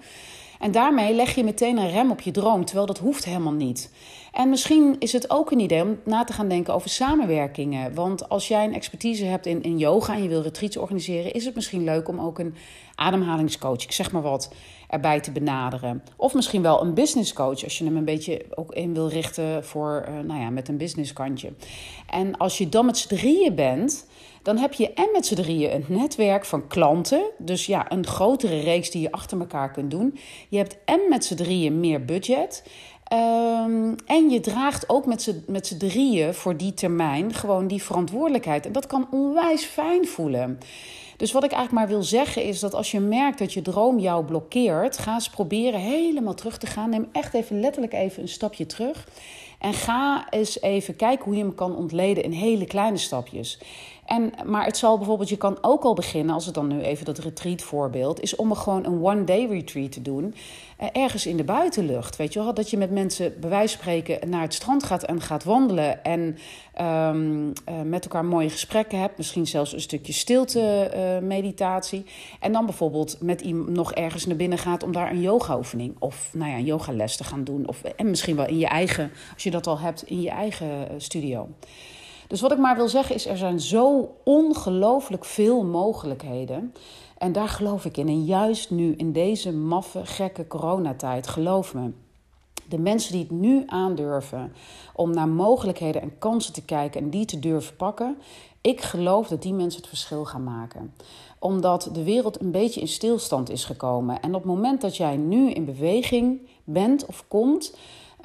En 0.60 0.72
daarmee 0.72 1.16
leg 1.16 1.36
je 1.36 1.44
meteen 1.44 1.78
een 1.78 1.92
rem 1.92 2.12
op 2.12 2.22
je 2.22 2.32
droom, 2.32 2.66
terwijl 2.66 2.88
dat 2.88 2.98
hoeft 2.98 3.26
helemaal 3.26 3.54
niet. 3.54 3.92
En 4.32 4.50
misschien 4.50 4.96
is 5.00 5.12
het 5.12 5.30
ook 5.30 5.52
een 5.52 5.60
idee 5.60 5.82
om 5.82 6.00
na 6.06 6.24
te 6.24 6.34
gaan 6.34 6.48
denken 6.50 6.74
over 6.74 6.90
samenwerkingen. 6.90 7.94
Want 7.94 8.30
als 8.30 8.48
jij 8.48 8.64
een 8.64 8.74
expertise 8.74 9.26
hebt 9.26 9.46
in, 9.46 9.64
in 9.64 9.78
yoga 9.78 10.14
en 10.14 10.24
je 10.24 10.30
wil 10.30 10.42
retreats 10.42 10.78
organiseren, 10.78 11.34
is 11.34 11.46
het 11.46 11.56
misschien 11.56 11.84
leuk 11.84 12.08
om 12.08 12.20
ook 12.20 12.40
een 12.40 12.56
ademhalingscoach, 12.96 13.84
zeg 13.88 14.12
maar 14.12 14.22
wat, 14.22 14.54
erbij 14.88 15.20
te 15.20 15.32
benaderen. 15.32 16.04
Of 16.16 16.34
misschien 16.34 16.62
wel 16.62 16.82
een 16.82 16.94
business 16.94 17.34
coach, 17.34 17.64
als 17.64 17.78
je 17.78 17.84
hem 17.84 17.98
een 17.98 18.06
beetje 18.06 18.46
ook 18.56 18.74
in 18.74 18.94
wil 18.94 19.10
richten 19.10 19.66
voor, 19.66 20.06
uh, 20.10 20.20
nou 20.20 20.40
ja, 20.40 20.50
met 20.50 20.68
een 20.68 20.78
businesskantje. 20.78 21.54
En 22.10 22.38
als 22.38 22.58
je 22.58 22.70
dan 22.70 22.86
met 22.86 22.98
z'n 22.98 23.16
drieën 23.16 23.56
bent, 23.56 24.08
dan 24.44 24.58
heb 24.58 24.74
je 24.74 24.94
en 24.94 25.10
met 25.14 25.26
z'n 25.26 25.36
drieën 25.36 25.74
een 25.74 25.86
netwerk 25.88 26.46
van 26.46 26.68
klanten. 26.68 27.24
Dus 27.38 27.66
ja, 27.66 27.92
een 27.92 28.06
grotere 28.06 28.60
reeks 28.60 28.92
die 28.92 29.02
je 29.02 29.12
achter 29.12 29.40
elkaar 29.40 29.72
kunt 29.72 29.92
doen. 29.92 30.18
Je 30.50 30.58
hebt 30.58 30.78
en 30.86 31.00
met 31.10 31.26
z'n 31.26 31.36
drieën 31.36 31.80
meer 31.80 32.06
budget. 32.06 32.64
Um, 33.14 33.96
en 34.06 34.30
je 34.30 34.40
draagt 34.40 34.90
ook 34.90 35.06
met 35.48 35.68
z'n 35.68 35.78
drieën 35.78 36.34
voor 36.34 36.58
die 36.58 36.74
termijn 36.74 37.34
gewoon 37.34 37.68
die 37.68 37.84
verantwoordelijkheid. 37.84 38.66
En 38.66 38.72
dat 38.72 38.88
kan 38.88 39.08
onwijs 39.12 39.64
fijn 39.64 40.08
voelen. 40.08 40.60
Dus 41.18 41.32
wat 41.32 41.44
ik 41.44 41.52
eigenlijk 41.52 41.86
maar 41.86 41.96
wil 41.96 42.08
zeggen 42.08 42.44
is 42.44 42.60
dat 42.60 42.74
als 42.74 42.92
je 42.92 43.00
merkt 43.00 43.40
dat 43.40 43.54
je 43.54 43.62
droom 43.62 44.00
jou 44.00 44.26
blokkeert, 44.26 44.98
ga 44.98 45.14
eens 45.14 45.30
proberen 45.30 45.80
helemaal 45.80 46.34
terug 46.34 46.58
te 46.58 46.68
gaan. 46.68 46.90
Neem 46.90 47.08
echt 47.12 47.34
even 47.34 47.60
letterlijk 47.60 47.94
even 47.94 48.22
een 48.22 48.28
stapje 48.28 48.66
terug. 48.66 49.08
En 49.60 49.74
ga 49.74 50.28
eens 50.30 50.62
even 50.62 50.96
kijken 50.96 51.26
hoe 51.26 51.36
je 51.36 51.44
hem 51.44 51.56
kan 51.56 51.76
ontleden 51.76 52.24
in 52.24 52.32
hele 52.32 52.66
kleine 52.66 52.98
stapjes. 52.98 53.60
En, 54.10 54.34
maar 54.46 54.66
het 54.66 54.78
zal 54.78 54.98
bijvoorbeeld, 54.98 55.30
je 55.30 55.38
kan 55.38 55.58
ook 55.62 55.84
al 55.84 55.94
beginnen, 55.94 56.34
als 56.34 56.46
het 56.46 56.54
dan 56.54 56.68
nu 56.68 56.82
even 56.82 57.06
dat 57.06 57.18
retreat 57.18 57.62
voorbeeld, 57.62 58.22
is 58.22 58.36
om 58.36 58.50
er 58.50 58.56
gewoon 58.56 58.86
een 58.86 59.04
one-day 59.04 59.46
retreat 59.46 59.92
te 59.92 60.02
doen. 60.02 60.36
Eh, 60.78 60.88
ergens 60.92 61.26
in 61.26 61.38
de 61.38 61.44
buitenlucht. 61.44 62.16
Weet 62.16 62.34
je 62.34 62.40
wel, 62.40 62.54
dat 62.54 62.70
je 62.70 62.78
met 62.78 62.92
mensen, 62.92 63.34
bij 63.40 63.50
wijze 63.50 63.78
van 63.78 63.82
spreken, 63.82 64.30
naar 64.30 64.42
het 64.42 64.54
strand 64.54 64.84
gaat 64.84 65.04
en 65.04 65.22
gaat 65.22 65.44
wandelen. 65.44 66.04
En 66.04 66.38
um, 66.82 67.48
uh, 67.48 67.82
met 67.84 68.04
elkaar 68.04 68.26
mooie 68.26 68.50
gesprekken 68.50 69.00
hebt. 69.00 69.18
Misschien 69.18 69.48
zelfs 69.48 69.74
een 69.74 69.82
stukje 69.82 70.14
stilte-meditatie. 70.14 72.04
Uh, 72.06 72.12
en 72.40 72.52
dan 72.52 72.66
bijvoorbeeld 72.66 73.18
met 73.22 73.42
iemand 73.42 73.70
nog 73.70 73.94
ergens 73.94 74.26
naar 74.26 74.36
binnen 74.36 74.58
gaat 74.58 74.84
om 74.84 74.92
daar 74.92 75.12
een 75.12 75.22
yoga-oefening 75.22 75.96
of 76.00 76.30
nou 76.34 76.52
ja, 76.52 76.58
een 76.58 76.66
yogales 76.66 77.16
te 77.16 77.24
gaan 77.24 77.44
doen. 77.44 77.68
Of, 77.68 77.84
en 77.84 78.10
misschien 78.10 78.36
wel 78.36 78.48
in 78.48 78.58
je 78.58 78.68
eigen, 78.68 79.12
als 79.34 79.44
je 79.44 79.52
dat 79.52 79.68
al 79.68 79.80
hebt, 79.80 80.04
in 80.04 80.22
je 80.22 80.30
eigen 80.30 80.90
eh, 80.90 80.96
studio. 80.98 81.48
Dus 82.30 82.42
wat 82.42 82.52
ik 82.52 82.58
maar 82.58 82.76
wil 82.76 82.90
zeggen 82.90 83.16
is, 83.16 83.26
er 83.26 83.38
zijn 83.38 83.60
zo 83.60 84.16
ongelooflijk 84.24 85.26
veel 85.26 85.64
mogelijkheden. 85.64 86.74
En 87.18 87.32
daar 87.32 87.48
geloof 87.48 87.86
ik 87.86 87.98
in. 87.98 88.08
En 88.08 88.24
juist 88.24 88.70
nu, 88.70 88.94
in 88.98 89.12
deze 89.12 89.54
maffe, 89.54 90.06
gekke 90.06 90.48
coronatijd, 90.48 91.28
geloof 91.28 91.74
me. 91.74 91.92
De 92.68 92.80
mensen 92.80 93.12
die 93.12 93.22
het 93.22 93.32
nu 93.32 93.64
aandurven 93.66 94.54
om 94.94 95.14
naar 95.14 95.28
mogelijkheden 95.28 96.02
en 96.02 96.18
kansen 96.18 96.54
te 96.54 96.66
kijken 96.66 97.02
en 97.02 97.10
die 97.10 97.26
te 97.26 97.40
durven 97.40 97.76
pakken, 97.76 98.18
ik 98.62 98.82
geloof 98.82 99.28
dat 99.28 99.42
die 99.42 99.54
mensen 99.54 99.80
het 99.80 99.90
verschil 99.90 100.26
gaan 100.26 100.44
maken. 100.44 100.94
Omdat 101.40 101.90
de 101.94 102.04
wereld 102.04 102.42
een 102.42 102.52
beetje 102.52 102.82
in 102.82 102.88
stilstand 102.88 103.50
is 103.50 103.66
gekomen. 103.66 104.22
En 104.22 104.36
op 104.36 104.42
het 104.42 104.52
moment 104.52 104.82
dat 104.82 104.98
jij 104.98 105.18
nu 105.18 105.52
in 105.52 105.66
beweging 105.66 106.48
bent 106.64 107.06
of 107.06 107.26
komt, 107.28 107.74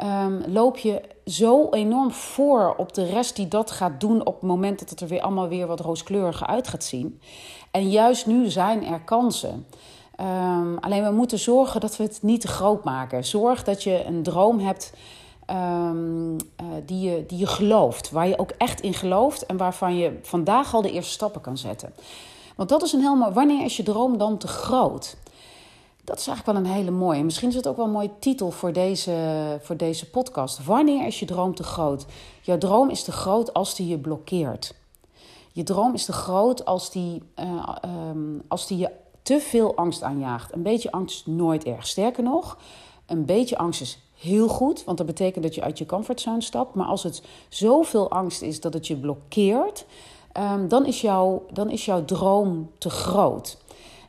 um, 0.02 0.42
loop 0.46 0.76
je 0.76 1.00
zo 1.26 1.68
enorm 1.70 2.10
voor 2.10 2.74
op 2.76 2.94
de 2.94 3.04
rest 3.04 3.36
die 3.36 3.48
dat 3.48 3.70
gaat 3.70 4.00
doen 4.00 4.26
op 4.26 4.34
het 4.34 4.42
moment 4.42 4.78
dat 4.78 4.90
het 4.90 5.00
er 5.00 5.08
weer 5.08 5.20
allemaal 5.20 5.48
weer 5.48 5.66
wat 5.66 5.80
rooskleuriger 5.80 6.46
uit 6.46 6.68
gaat 6.68 6.84
zien. 6.84 7.20
En 7.70 7.90
juist 7.90 8.26
nu 8.26 8.50
zijn 8.50 8.84
er 8.84 9.00
kansen. 9.00 9.66
Um, 10.20 10.78
alleen 10.78 11.04
we 11.04 11.10
moeten 11.10 11.38
zorgen 11.38 11.80
dat 11.80 11.96
we 11.96 12.02
het 12.02 12.18
niet 12.22 12.40
te 12.40 12.48
groot 12.48 12.84
maken. 12.84 13.24
Zorg 13.24 13.64
dat 13.64 13.82
je 13.82 14.04
een 14.04 14.22
droom 14.22 14.58
hebt 14.58 14.92
um, 15.50 16.32
uh, 16.32 16.66
die, 16.86 17.10
je, 17.10 17.24
die 17.26 17.38
je 17.38 17.46
gelooft, 17.46 18.10
waar 18.10 18.28
je 18.28 18.38
ook 18.38 18.50
echt 18.50 18.80
in 18.80 18.94
gelooft 18.94 19.46
en 19.46 19.56
waarvan 19.56 19.96
je 19.96 20.18
vandaag 20.22 20.74
al 20.74 20.82
de 20.82 20.92
eerste 20.92 21.12
stappen 21.12 21.40
kan 21.40 21.58
zetten. 21.58 21.92
Want 22.56 22.68
dat 22.68 22.82
is 22.82 22.92
een 22.92 23.00
mooi. 23.00 23.32
Wanneer 23.32 23.64
is 23.64 23.76
je 23.76 23.82
droom 23.82 24.18
dan 24.18 24.38
te 24.38 24.48
groot? 24.48 25.16
Dat 26.04 26.18
is 26.18 26.26
eigenlijk 26.26 26.58
wel 26.58 26.66
een 26.66 26.78
hele 26.78 26.90
mooie. 26.90 27.24
Misschien 27.24 27.48
is 27.48 27.54
het 27.54 27.68
ook 27.68 27.76
wel 27.76 27.84
een 27.84 27.90
mooie 27.90 28.18
titel 28.18 28.50
voor 28.50 28.72
deze, 28.72 29.58
voor 29.62 29.76
deze 29.76 30.10
podcast. 30.10 30.64
Wanneer 30.64 31.06
is 31.06 31.18
je 31.20 31.26
droom 31.26 31.54
te 31.54 31.62
groot? 31.62 32.06
Jouw 32.42 32.58
droom 32.58 32.90
is 32.90 33.04
te 33.04 33.12
groot 33.12 33.54
als 33.54 33.74
die 33.74 33.88
je 33.88 33.98
blokkeert. 33.98 34.74
Je 35.52 35.62
droom 35.62 35.94
is 35.94 36.04
te 36.04 36.12
groot 36.12 36.64
als 36.64 36.90
die, 36.90 37.22
uh, 37.36 37.76
um, 38.10 38.42
als 38.48 38.66
die 38.66 38.78
je 38.78 38.90
te 39.22 39.40
veel 39.40 39.76
angst 39.76 40.02
aanjaagt. 40.02 40.54
Een 40.54 40.62
beetje 40.62 40.92
angst 40.92 41.16
is 41.16 41.34
nooit 41.34 41.64
erg. 41.64 41.86
Sterker 41.86 42.22
nog, 42.22 42.58
een 43.06 43.24
beetje 43.24 43.58
angst 43.58 43.80
is 43.80 43.98
heel 44.18 44.48
goed, 44.48 44.84
want 44.84 44.98
dat 44.98 45.06
betekent 45.06 45.44
dat 45.44 45.54
je 45.54 45.62
uit 45.62 45.78
je 45.78 45.86
comfortzone 45.86 46.42
stapt. 46.42 46.74
Maar 46.74 46.86
als 46.86 47.02
het 47.02 47.22
zoveel 47.48 48.10
angst 48.10 48.42
is 48.42 48.60
dat 48.60 48.74
het 48.74 48.86
je 48.86 48.96
blokkeert, 48.96 49.86
um, 50.38 50.68
dan, 50.68 50.86
is 50.86 51.00
jouw, 51.00 51.46
dan 51.52 51.70
is 51.70 51.84
jouw 51.84 52.04
droom 52.04 52.70
te 52.78 52.90
groot. 52.90 53.58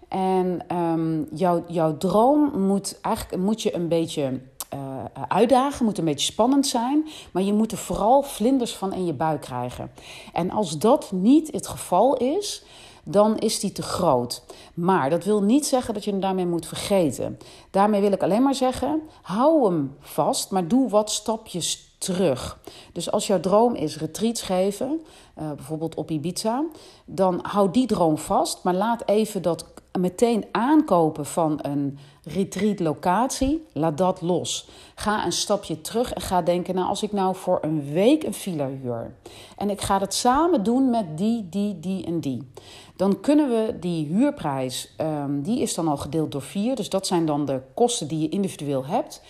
En 0.07 0.77
um, 0.77 1.27
jouw, 1.31 1.63
jouw 1.67 1.97
droom 1.97 2.59
moet 2.59 2.99
eigenlijk 3.01 3.43
moet 3.43 3.61
je 3.61 3.75
een 3.75 3.87
beetje 3.87 4.39
uh, 4.73 5.03
uitdagen, 5.27 5.85
moet 5.85 5.97
een 5.97 6.05
beetje 6.05 6.31
spannend 6.31 6.67
zijn, 6.67 7.07
maar 7.31 7.43
je 7.43 7.53
moet 7.53 7.71
er 7.71 7.77
vooral 7.77 8.21
vlinders 8.21 8.75
van 8.75 8.93
in 8.93 9.05
je 9.05 9.13
buik 9.13 9.41
krijgen. 9.41 9.91
En 10.33 10.51
als 10.51 10.77
dat 10.77 11.11
niet 11.11 11.51
het 11.51 11.67
geval 11.67 12.17
is, 12.17 12.63
dan 13.03 13.37
is 13.37 13.59
die 13.59 13.71
te 13.71 13.81
groot. 13.81 14.43
Maar 14.73 15.09
dat 15.09 15.23
wil 15.23 15.41
niet 15.43 15.65
zeggen 15.65 15.93
dat 15.93 16.03
je 16.03 16.11
hem 16.11 16.19
daarmee 16.19 16.45
moet 16.45 16.65
vergeten. 16.65 17.37
Daarmee 17.71 18.01
wil 18.01 18.11
ik 18.11 18.23
alleen 18.23 18.43
maar 18.43 18.55
zeggen: 18.55 19.01
hou 19.21 19.65
hem 19.65 19.95
vast, 19.99 20.51
maar 20.51 20.67
doe 20.67 20.89
wat 20.89 21.11
stapjes 21.11 21.95
terug. 21.97 22.59
Dus 22.91 23.11
als 23.11 23.27
jouw 23.27 23.39
droom 23.39 23.75
is 23.75 23.97
retreats 23.97 24.41
geven, 24.41 25.01
uh, 25.39 25.51
bijvoorbeeld 25.51 25.95
op 25.95 26.11
Ibiza, 26.11 26.63
dan 27.05 27.39
hou 27.41 27.71
die 27.71 27.87
droom 27.87 28.17
vast, 28.17 28.63
maar 28.63 28.73
laat 28.73 29.03
even 29.05 29.41
dat 29.41 29.65
meteen 29.99 30.45
aankopen 30.51 31.25
van 31.25 31.59
een 31.61 31.97
retreat 32.23 32.79
locatie, 32.79 33.65
laat 33.73 33.97
dat 33.97 34.21
los. 34.21 34.69
Ga 34.95 35.25
een 35.25 35.31
stapje 35.31 35.81
terug 35.81 36.13
en 36.13 36.21
ga 36.21 36.41
denken, 36.41 36.75
nou 36.75 36.87
als 36.87 37.03
ik 37.03 37.11
nou 37.11 37.35
voor 37.35 37.59
een 37.61 37.91
week 37.91 38.23
een 38.23 38.33
villa 38.33 38.67
huur 38.67 39.15
en 39.57 39.69
ik 39.69 39.81
ga 39.81 39.99
dat 39.99 40.13
samen 40.13 40.63
doen 40.63 40.89
met 40.89 41.17
die, 41.17 41.49
die, 41.49 41.79
die 41.79 42.05
en 42.05 42.19
die, 42.19 42.47
dan 42.95 43.19
kunnen 43.19 43.49
we 43.49 43.79
die 43.79 44.07
huurprijs, 44.07 44.95
um, 45.01 45.41
die 45.41 45.59
is 45.59 45.73
dan 45.73 45.87
al 45.87 45.97
gedeeld 45.97 46.31
door 46.31 46.41
vier, 46.41 46.75
dus 46.75 46.89
dat 46.89 47.07
zijn 47.07 47.25
dan 47.25 47.45
de 47.45 47.61
kosten 47.73 48.07
die 48.07 48.19
je 48.19 48.29
individueel 48.29 48.85
hebt. 48.85 49.21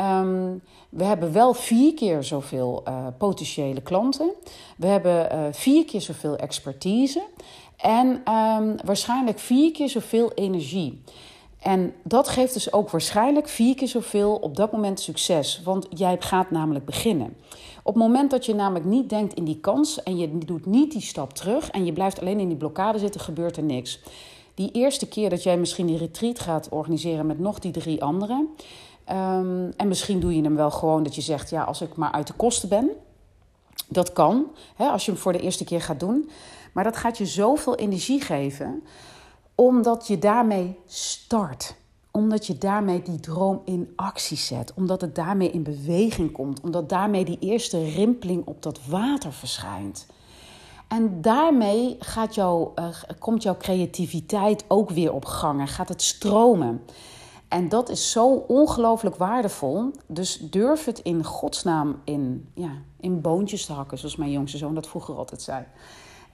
Um, 0.00 0.62
we 0.88 1.04
hebben 1.04 1.32
wel 1.32 1.54
vier 1.54 1.94
keer 1.94 2.24
zoveel 2.24 2.82
uh, 2.88 3.06
potentiële 3.18 3.80
klanten. 3.80 4.30
We 4.76 4.86
hebben 4.86 5.32
uh, 5.32 5.40
vier 5.50 5.84
keer 5.84 6.00
zoveel 6.00 6.36
expertise. 6.36 7.22
En 7.86 8.34
um, 8.34 8.76
waarschijnlijk 8.84 9.38
vier 9.38 9.72
keer 9.72 9.88
zoveel 9.88 10.32
energie. 10.34 11.02
En 11.58 11.92
dat 12.02 12.28
geeft 12.28 12.54
dus 12.54 12.72
ook 12.72 12.90
waarschijnlijk 12.90 13.48
vier 13.48 13.74
keer 13.74 13.88
zoveel 13.88 14.34
op 14.34 14.56
dat 14.56 14.72
moment 14.72 15.00
succes. 15.00 15.60
Want 15.64 15.86
jij 15.90 16.16
gaat 16.18 16.50
namelijk 16.50 16.84
beginnen. 16.84 17.36
Op 17.82 17.94
het 17.94 18.02
moment 18.02 18.30
dat 18.30 18.46
je 18.46 18.54
namelijk 18.54 18.84
niet 18.84 19.08
denkt 19.08 19.34
in 19.34 19.44
die 19.44 19.60
kans 19.60 20.02
en 20.02 20.16
je 20.16 20.38
doet 20.38 20.66
niet 20.66 20.92
die 20.92 21.00
stap 21.00 21.32
terug 21.32 21.70
en 21.70 21.84
je 21.84 21.92
blijft 21.92 22.20
alleen 22.20 22.40
in 22.40 22.48
die 22.48 22.56
blokkade 22.56 22.98
zitten, 22.98 23.20
gebeurt 23.20 23.56
er 23.56 23.62
niks. 23.62 24.00
Die 24.54 24.70
eerste 24.72 25.08
keer 25.08 25.30
dat 25.30 25.42
jij 25.42 25.58
misschien 25.58 25.86
die 25.86 25.98
retreat 25.98 26.38
gaat 26.38 26.68
organiseren 26.68 27.26
met 27.26 27.38
nog 27.38 27.58
die 27.58 27.72
drie 27.72 28.02
anderen. 28.02 28.48
Um, 29.10 29.72
en 29.76 29.88
misschien 29.88 30.20
doe 30.20 30.36
je 30.36 30.42
hem 30.42 30.56
wel 30.56 30.70
gewoon 30.70 31.02
dat 31.02 31.14
je 31.14 31.20
zegt: 31.20 31.50
ja, 31.50 31.62
als 31.62 31.80
ik 31.80 31.96
maar 31.96 32.12
uit 32.12 32.26
de 32.26 32.32
kosten 32.32 32.68
ben. 32.68 32.90
Dat 33.88 34.12
kan, 34.12 34.46
hè, 34.76 34.86
als 34.88 35.04
je 35.04 35.10
hem 35.10 35.20
voor 35.20 35.32
de 35.32 35.40
eerste 35.40 35.64
keer 35.64 35.80
gaat 35.80 36.00
doen. 36.00 36.28
Maar 36.76 36.84
dat 36.84 36.96
gaat 36.96 37.18
je 37.18 37.26
zoveel 37.26 37.74
energie 37.74 38.20
geven, 38.20 38.82
omdat 39.54 40.06
je 40.06 40.18
daarmee 40.18 40.78
start. 40.86 41.74
Omdat 42.10 42.46
je 42.46 42.58
daarmee 42.58 43.02
die 43.02 43.20
droom 43.20 43.62
in 43.64 43.92
actie 43.94 44.36
zet. 44.36 44.74
Omdat 44.74 45.00
het 45.00 45.14
daarmee 45.14 45.50
in 45.50 45.62
beweging 45.62 46.32
komt. 46.32 46.60
Omdat 46.60 46.88
daarmee 46.88 47.24
die 47.24 47.38
eerste 47.40 47.84
rimpeling 47.84 48.46
op 48.46 48.62
dat 48.62 48.86
water 48.86 49.32
verschijnt. 49.32 50.06
En 50.88 51.20
daarmee 51.20 51.96
gaat 51.98 52.34
jou, 52.34 52.68
uh, 52.74 52.88
komt 53.18 53.42
jouw 53.42 53.56
creativiteit 53.56 54.64
ook 54.68 54.90
weer 54.90 55.12
op 55.12 55.24
gang 55.24 55.60
en 55.60 55.68
gaat 55.68 55.88
het 55.88 56.02
stromen. 56.02 56.82
En 57.48 57.68
dat 57.68 57.88
is 57.88 58.10
zo 58.10 58.34
ongelooflijk 58.34 59.16
waardevol. 59.16 59.90
Dus 60.06 60.38
durf 60.38 60.84
het 60.84 60.98
in 60.98 61.24
godsnaam 61.24 62.00
in, 62.04 62.48
ja, 62.54 62.72
in 63.00 63.20
boontjes 63.20 63.66
te 63.66 63.72
hakken, 63.72 63.98
zoals 63.98 64.16
mijn 64.16 64.30
jongste 64.30 64.58
zoon 64.58 64.74
dat 64.74 64.88
vroeger 64.88 65.14
altijd 65.14 65.42
zei. 65.42 65.64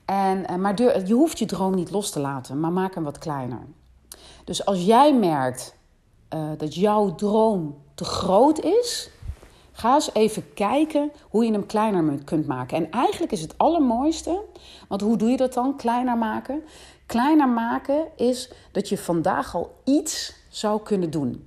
En, 0.04 0.46
eh, 0.46 0.56
maar 0.56 0.82
je 0.82 1.14
hoeft 1.14 1.38
je 1.38 1.46
droom 1.46 1.74
niet 1.74 1.90
los 1.90 2.10
te 2.10 2.20
laten, 2.20 2.60
maar 2.60 2.72
maak 2.72 2.94
hem 2.94 3.04
wat 3.04 3.18
kleiner. 3.18 3.60
Dus 4.44 4.64
als 4.64 4.84
jij 4.84 5.14
merkt 5.14 5.74
uh, 6.34 6.50
dat 6.56 6.74
jouw 6.74 7.14
droom 7.14 7.82
te 7.94 8.04
groot 8.04 8.60
is, 8.60 9.10
ga 9.72 9.94
eens 9.94 10.14
even 10.14 10.54
kijken 10.54 11.12
hoe 11.28 11.44
je 11.44 11.52
hem 11.52 11.66
kleiner 11.66 12.24
kunt 12.24 12.46
maken. 12.46 12.76
En 12.76 12.90
eigenlijk 12.90 13.32
is 13.32 13.40
het 13.40 13.58
allermooiste, 13.58 14.40
want 14.88 15.00
hoe 15.00 15.16
doe 15.16 15.30
je 15.30 15.36
dat 15.36 15.52
dan, 15.52 15.76
kleiner 15.76 16.18
maken? 16.18 16.62
Kleiner 17.06 17.48
maken 17.48 18.06
is 18.16 18.52
dat 18.72 18.88
je 18.88 18.98
vandaag 18.98 19.54
al 19.54 19.74
iets 19.84 20.34
zou 20.48 20.82
kunnen 20.82 21.10
doen. 21.10 21.46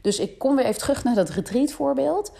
Dus 0.00 0.18
ik 0.18 0.38
kom 0.38 0.56
weer 0.56 0.64
even 0.64 0.80
terug 0.80 1.04
naar 1.04 1.14
dat 1.14 1.28
retreat 1.28 1.70
voorbeeld. 1.72 2.32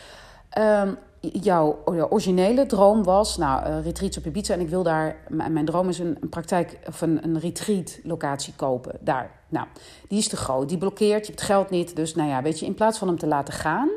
Um, 0.58 0.98
jouw, 1.32 1.78
originele 1.84 2.66
droom 2.66 3.04
was, 3.04 3.36
nou, 3.36 3.68
uh, 3.68 3.84
retreats 3.84 4.18
op 4.18 4.26
Ibiza 4.26 4.54
en 4.54 4.60
ik 4.60 4.68
wil 4.68 4.82
daar, 4.82 5.16
mijn 5.28 5.64
droom 5.64 5.88
is 5.88 5.98
een, 5.98 6.16
een 6.20 6.28
praktijk 6.28 6.78
of 6.86 7.00
een, 7.00 7.24
een 7.24 7.38
retreat 7.38 7.98
locatie 8.02 8.52
kopen, 8.56 8.96
daar. 9.00 9.30
Nou, 9.48 9.66
die 10.08 10.18
is 10.18 10.28
te 10.28 10.36
groot, 10.36 10.68
die 10.68 10.78
blokkeert, 10.78 11.26
je 11.26 11.32
hebt 11.32 11.44
geld 11.44 11.70
niet, 11.70 11.96
dus 11.96 12.14
nou 12.14 12.28
ja, 12.28 12.42
weet 12.42 12.58
je, 12.58 12.66
in 12.66 12.74
plaats 12.74 12.98
van 12.98 13.08
hem 13.08 13.18
te 13.18 13.26
laten 13.26 13.54
gaan, 13.54 13.88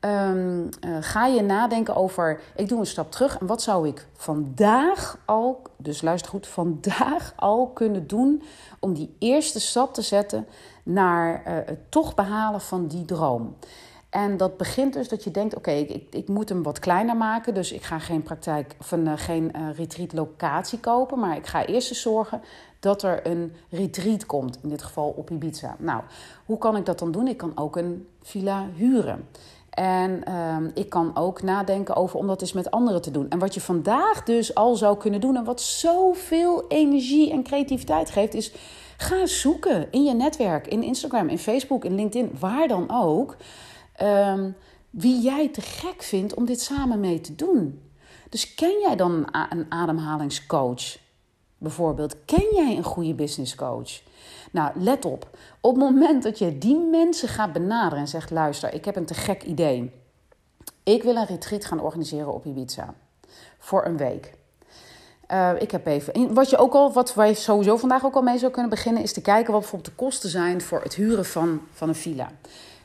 um, 0.00 0.68
uh, 0.86 0.96
ga 1.00 1.26
je 1.26 1.42
nadenken 1.42 1.96
over, 1.96 2.40
ik 2.56 2.68
doe 2.68 2.78
een 2.78 2.86
stap 2.86 3.10
terug 3.10 3.38
en 3.38 3.46
wat 3.46 3.62
zou 3.62 3.88
ik 3.88 4.06
vandaag 4.16 5.18
al, 5.24 5.62
dus 5.76 6.02
luister 6.02 6.30
goed, 6.30 6.46
vandaag 6.46 7.32
al 7.36 7.66
kunnen 7.66 8.06
doen 8.06 8.42
om 8.80 8.94
die 8.94 9.14
eerste 9.18 9.60
stap 9.60 9.94
te 9.94 10.02
zetten 10.02 10.46
naar 10.82 11.42
uh, 11.46 11.52
het 11.66 11.90
toch 11.90 12.14
behalen 12.14 12.60
van 12.60 12.86
die 12.86 13.04
droom. 13.04 13.56
En 14.10 14.36
dat 14.36 14.56
begint 14.56 14.92
dus 14.92 15.08
dat 15.08 15.24
je 15.24 15.30
denkt: 15.30 15.56
oké, 15.56 15.70
ik, 15.70 16.04
ik, 16.10 16.28
moet 16.28 16.48
hem 16.48 16.62
wat 16.62 16.78
kleiner 16.78 17.16
maken. 17.16 17.54
Dus 17.54 17.72
ik 17.72 17.82
ga 17.82 17.98
geen 17.98 18.22
praktijk 18.22 18.76
of 18.80 18.92
een, 18.92 19.06
uh, 19.06 19.12
geen 19.16 19.52
uh, 19.56 19.68
retreat 19.76 20.12
locatie 20.12 20.78
kopen. 20.78 21.18
Maar 21.18 21.36
ik 21.36 21.46
ga 21.46 21.66
eerst 21.66 21.88
eens 21.88 22.02
zorgen 22.02 22.40
dat 22.80 23.02
er 23.02 23.26
een 23.26 23.52
retreat 23.70 24.26
komt. 24.26 24.58
In 24.62 24.68
dit 24.68 24.82
geval 24.82 25.14
op 25.16 25.30
Ibiza. 25.30 25.76
Nou, 25.78 26.02
hoe 26.44 26.58
kan 26.58 26.76
ik 26.76 26.86
dat 26.86 26.98
dan 26.98 27.12
doen? 27.12 27.28
Ik 27.28 27.36
kan 27.36 27.52
ook 27.54 27.76
een 27.76 28.08
villa 28.22 28.66
huren. 28.74 29.28
En 29.70 30.22
uh, 30.28 30.56
ik 30.74 30.88
kan 30.88 31.16
ook 31.16 31.42
nadenken 31.42 31.96
over 31.96 32.18
om 32.18 32.26
dat 32.26 32.40
eens 32.40 32.52
met 32.52 32.70
anderen 32.70 33.02
te 33.02 33.10
doen. 33.10 33.28
En 33.28 33.38
wat 33.38 33.54
je 33.54 33.60
vandaag 33.60 34.22
dus 34.22 34.54
al 34.54 34.76
zou 34.76 34.96
kunnen 34.96 35.20
doen 35.20 35.36
en 35.36 35.44
wat 35.44 35.60
zoveel 35.60 36.64
energie 36.68 37.32
en 37.32 37.42
creativiteit 37.42 38.10
geeft, 38.10 38.34
is 38.34 38.52
ga 38.96 39.26
zoeken 39.26 39.86
in 39.90 40.04
je 40.04 40.14
netwerk, 40.14 40.66
in 40.66 40.82
Instagram, 40.82 41.28
in 41.28 41.38
Facebook, 41.38 41.84
in 41.84 41.94
LinkedIn, 41.94 42.30
waar 42.38 42.68
dan 42.68 42.86
ook. 42.90 43.36
Um, 44.02 44.56
wie 44.90 45.20
jij 45.20 45.48
te 45.48 45.60
gek 45.60 46.02
vindt 46.02 46.34
om 46.34 46.44
dit 46.44 46.60
samen 46.60 47.00
mee 47.00 47.20
te 47.20 47.34
doen. 47.34 47.82
Dus 48.28 48.54
ken 48.54 48.80
jij 48.80 48.96
dan 48.96 49.28
een 49.50 49.66
ademhalingscoach? 49.68 50.96
Bijvoorbeeld, 51.58 52.24
ken 52.24 52.54
jij 52.54 52.76
een 52.76 52.84
goede 52.84 53.14
business 53.14 53.54
coach? 53.54 54.00
Nou, 54.50 54.80
let 54.80 55.04
op. 55.04 55.28
Op 55.60 55.74
het 55.74 55.84
moment 55.84 56.22
dat 56.22 56.38
je 56.38 56.58
die 56.58 56.78
mensen 56.78 57.28
gaat 57.28 57.52
benaderen 57.52 57.98
en 57.98 58.08
zegt: 58.08 58.30
luister, 58.30 58.74
ik 58.74 58.84
heb 58.84 58.96
een 58.96 59.06
te 59.06 59.14
gek 59.14 59.42
idee. 59.42 59.92
Ik 60.82 61.02
wil 61.02 61.16
een 61.16 61.26
retreat 61.26 61.64
gaan 61.64 61.80
organiseren 61.80 62.32
op 62.32 62.46
Ibiza. 62.46 62.94
Voor 63.58 63.84
een 63.84 63.96
week. 63.96 64.36
Uh, 65.30 65.50
ik 65.58 65.70
heb 65.70 65.86
even. 65.86 66.34
Wat 66.34 66.50
je 66.50 66.56
ook 66.56 66.74
al, 66.74 66.92
wat 66.92 67.14
wij 67.14 67.34
sowieso 67.34 67.76
vandaag 67.76 68.04
ook 68.04 68.14
al 68.14 68.22
mee 68.22 68.38
zou 68.38 68.52
kunnen 68.52 68.70
beginnen, 68.70 69.02
is 69.02 69.12
te 69.12 69.20
kijken 69.20 69.52
wat 69.52 69.60
bijvoorbeeld 69.60 69.90
de 69.90 70.04
kosten 70.04 70.30
zijn 70.30 70.60
voor 70.60 70.82
het 70.82 70.94
huren 70.94 71.24
van, 71.24 71.60
van 71.72 71.88
een 71.88 71.94
villa. 71.94 72.30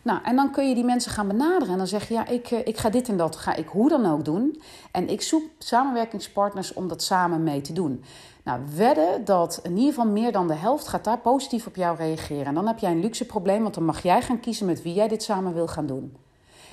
Nou, 0.03 0.19
en 0.23 0.35
dan 0.35 0.51
kun 0.51 0.69
je 0.69 0.75
die 0.75 0.83
mensen 0.83 1.11
gaan 1.11 1.27
benaderen 1.27 1.69
en 1.69 1.77
dan 1.77 1.87
zeg 1.87 2.07
je, 2.07 2.13
ja, 2.13 2.27
ik, 2.27 2.51
eh, 2.51 2.67
ik 2.67 2.77
ga 2.77 2.89
dit 2.89 3.09
en 3.09 3.17
dat, 3.17 3.35
ga 3.35 3.55
ik 3.55 3.67
hoe 3.67 3.89
dan 3.89 4.05
ook 4.05 4.25
doen. 4.25 4.61
En 4.91 5.09
ik 5.09 5.21
zoek 5.21 5.43
samenwerkingspartners 5.57 6.73
om 6.73 6.87
dat 6.87 7.03
samen 7.03 7.43
mee 7.43 7.61
te 7.61 7.73
doen. 7.73 8.03
Nou, 8.43 8.61
wedden 8.75 9.25
dat 9.25 9.59
in 9.63 9.77
ieder 9.77 9.93
geval 9.93 10.11
meer 10.11 10.31
dan 10.31 10.47
de 10.47 10.53
helft 10.53 10.87
gaat 10.87 11.03
daar 11.03 11.19
positief 11.19 11.67
op 11.67 11.75
jou 11.75 11.97
reageren. 11.97 12.45
En 12.45 12.53
dan 12.53 12.67
heb 12.67 12.79
jij 12.79 12.91
een 12.91 12.99
luxe 12.99 13.25
probleem, 13.25 13.61
want 13.61 13.73
dan 13.73 13.85
mag 13.85 14.03
jij 14.03 14.21
gaan 14.21 14.39
kiezen 14.39 14.65
met 14.65 14.81
wie 14.81 14.93
jij 14.93 15.07
dit 15.07 15.23
samen 15.23 15.53
wil 15.53 15.67
gaan 15.67 15.85
doen. 15.85 16.17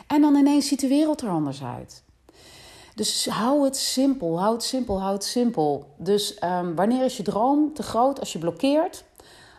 En 0.06 0.20
dan 0.20 0.34
ineens 0.34 0.68
ziet 0.68 0.80
de 0.80 0.88
wereld 0.88 1.20
er 1.20 1.28
anders 1.28 1.64
uit. 1.64 2.02
Dus 2.94 3.26
hou 3.26 3.64
het 3.64 3.76
simpel, 3.76 4.40
hou 4.40 4.52
het 4.52 4.62
simpel, 4.62 5.00
hou 5.00 5.12
het 5.12 5.24
simpel. 5.24 5.94
Dus 5.96 6.42
um, 6.44 6.74
wanneer 6.74 7.04
is 7.04 7.16
je 7.16 7.22
droom 7.22 7.74
te 7.74 7.82
groot 7.82 8.20
als 8.20 8.32
je 8.32 8.38
blokkeert? 8.38 9.04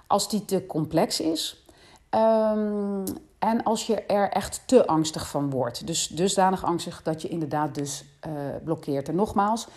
Als 0.07 0.29
die 0.29 0.45
te 0.45 0.65
complex 0.65 1.19
is. 1.19 1.65
Um, 2.09 3.03
en 3.41 3.63
als 3.63 3.87
je 3.87 3.95
er 3.95 4.29
echt 4.29 4.61
te 4.65 4.87
angstig 4.87 5.29
van 5.29 5.49
wordt. 5.49 5.87
Dus 5.87 6.07
dusdanig 6.07 6.63
angstig 6.63 7.01
dat 7.03 7.21
je 7.21 7.27
inderdaad 7.27 7.75
dus 7.75 8.03
uh, 8.27 8.31
blokkeert. 8.63 9.07
En 9.09 9.15
nogmaals, 9.15 9.67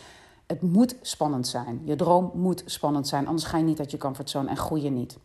het 0.46 0.62
moet 0.62 0.96
spannend 1.00 1.46
zijn. 1.46 1.80
Je 1.84 1.96
droom 1.96 2.30
moet 2.34 2.62
spannend 2.66 3.08
zijn. 3.08 3.26
Anders 3.26 3.44
ga 3.44 3.56
je 3.56 3.64
niet 3.64 3.78
uit 3.78 3.90
je 3.90 3.98
comfortzone 3.98 4.48
en 4.48 4.56
groei 4.56 4.82
je 4.82 4.90
niet. 4.90 5.18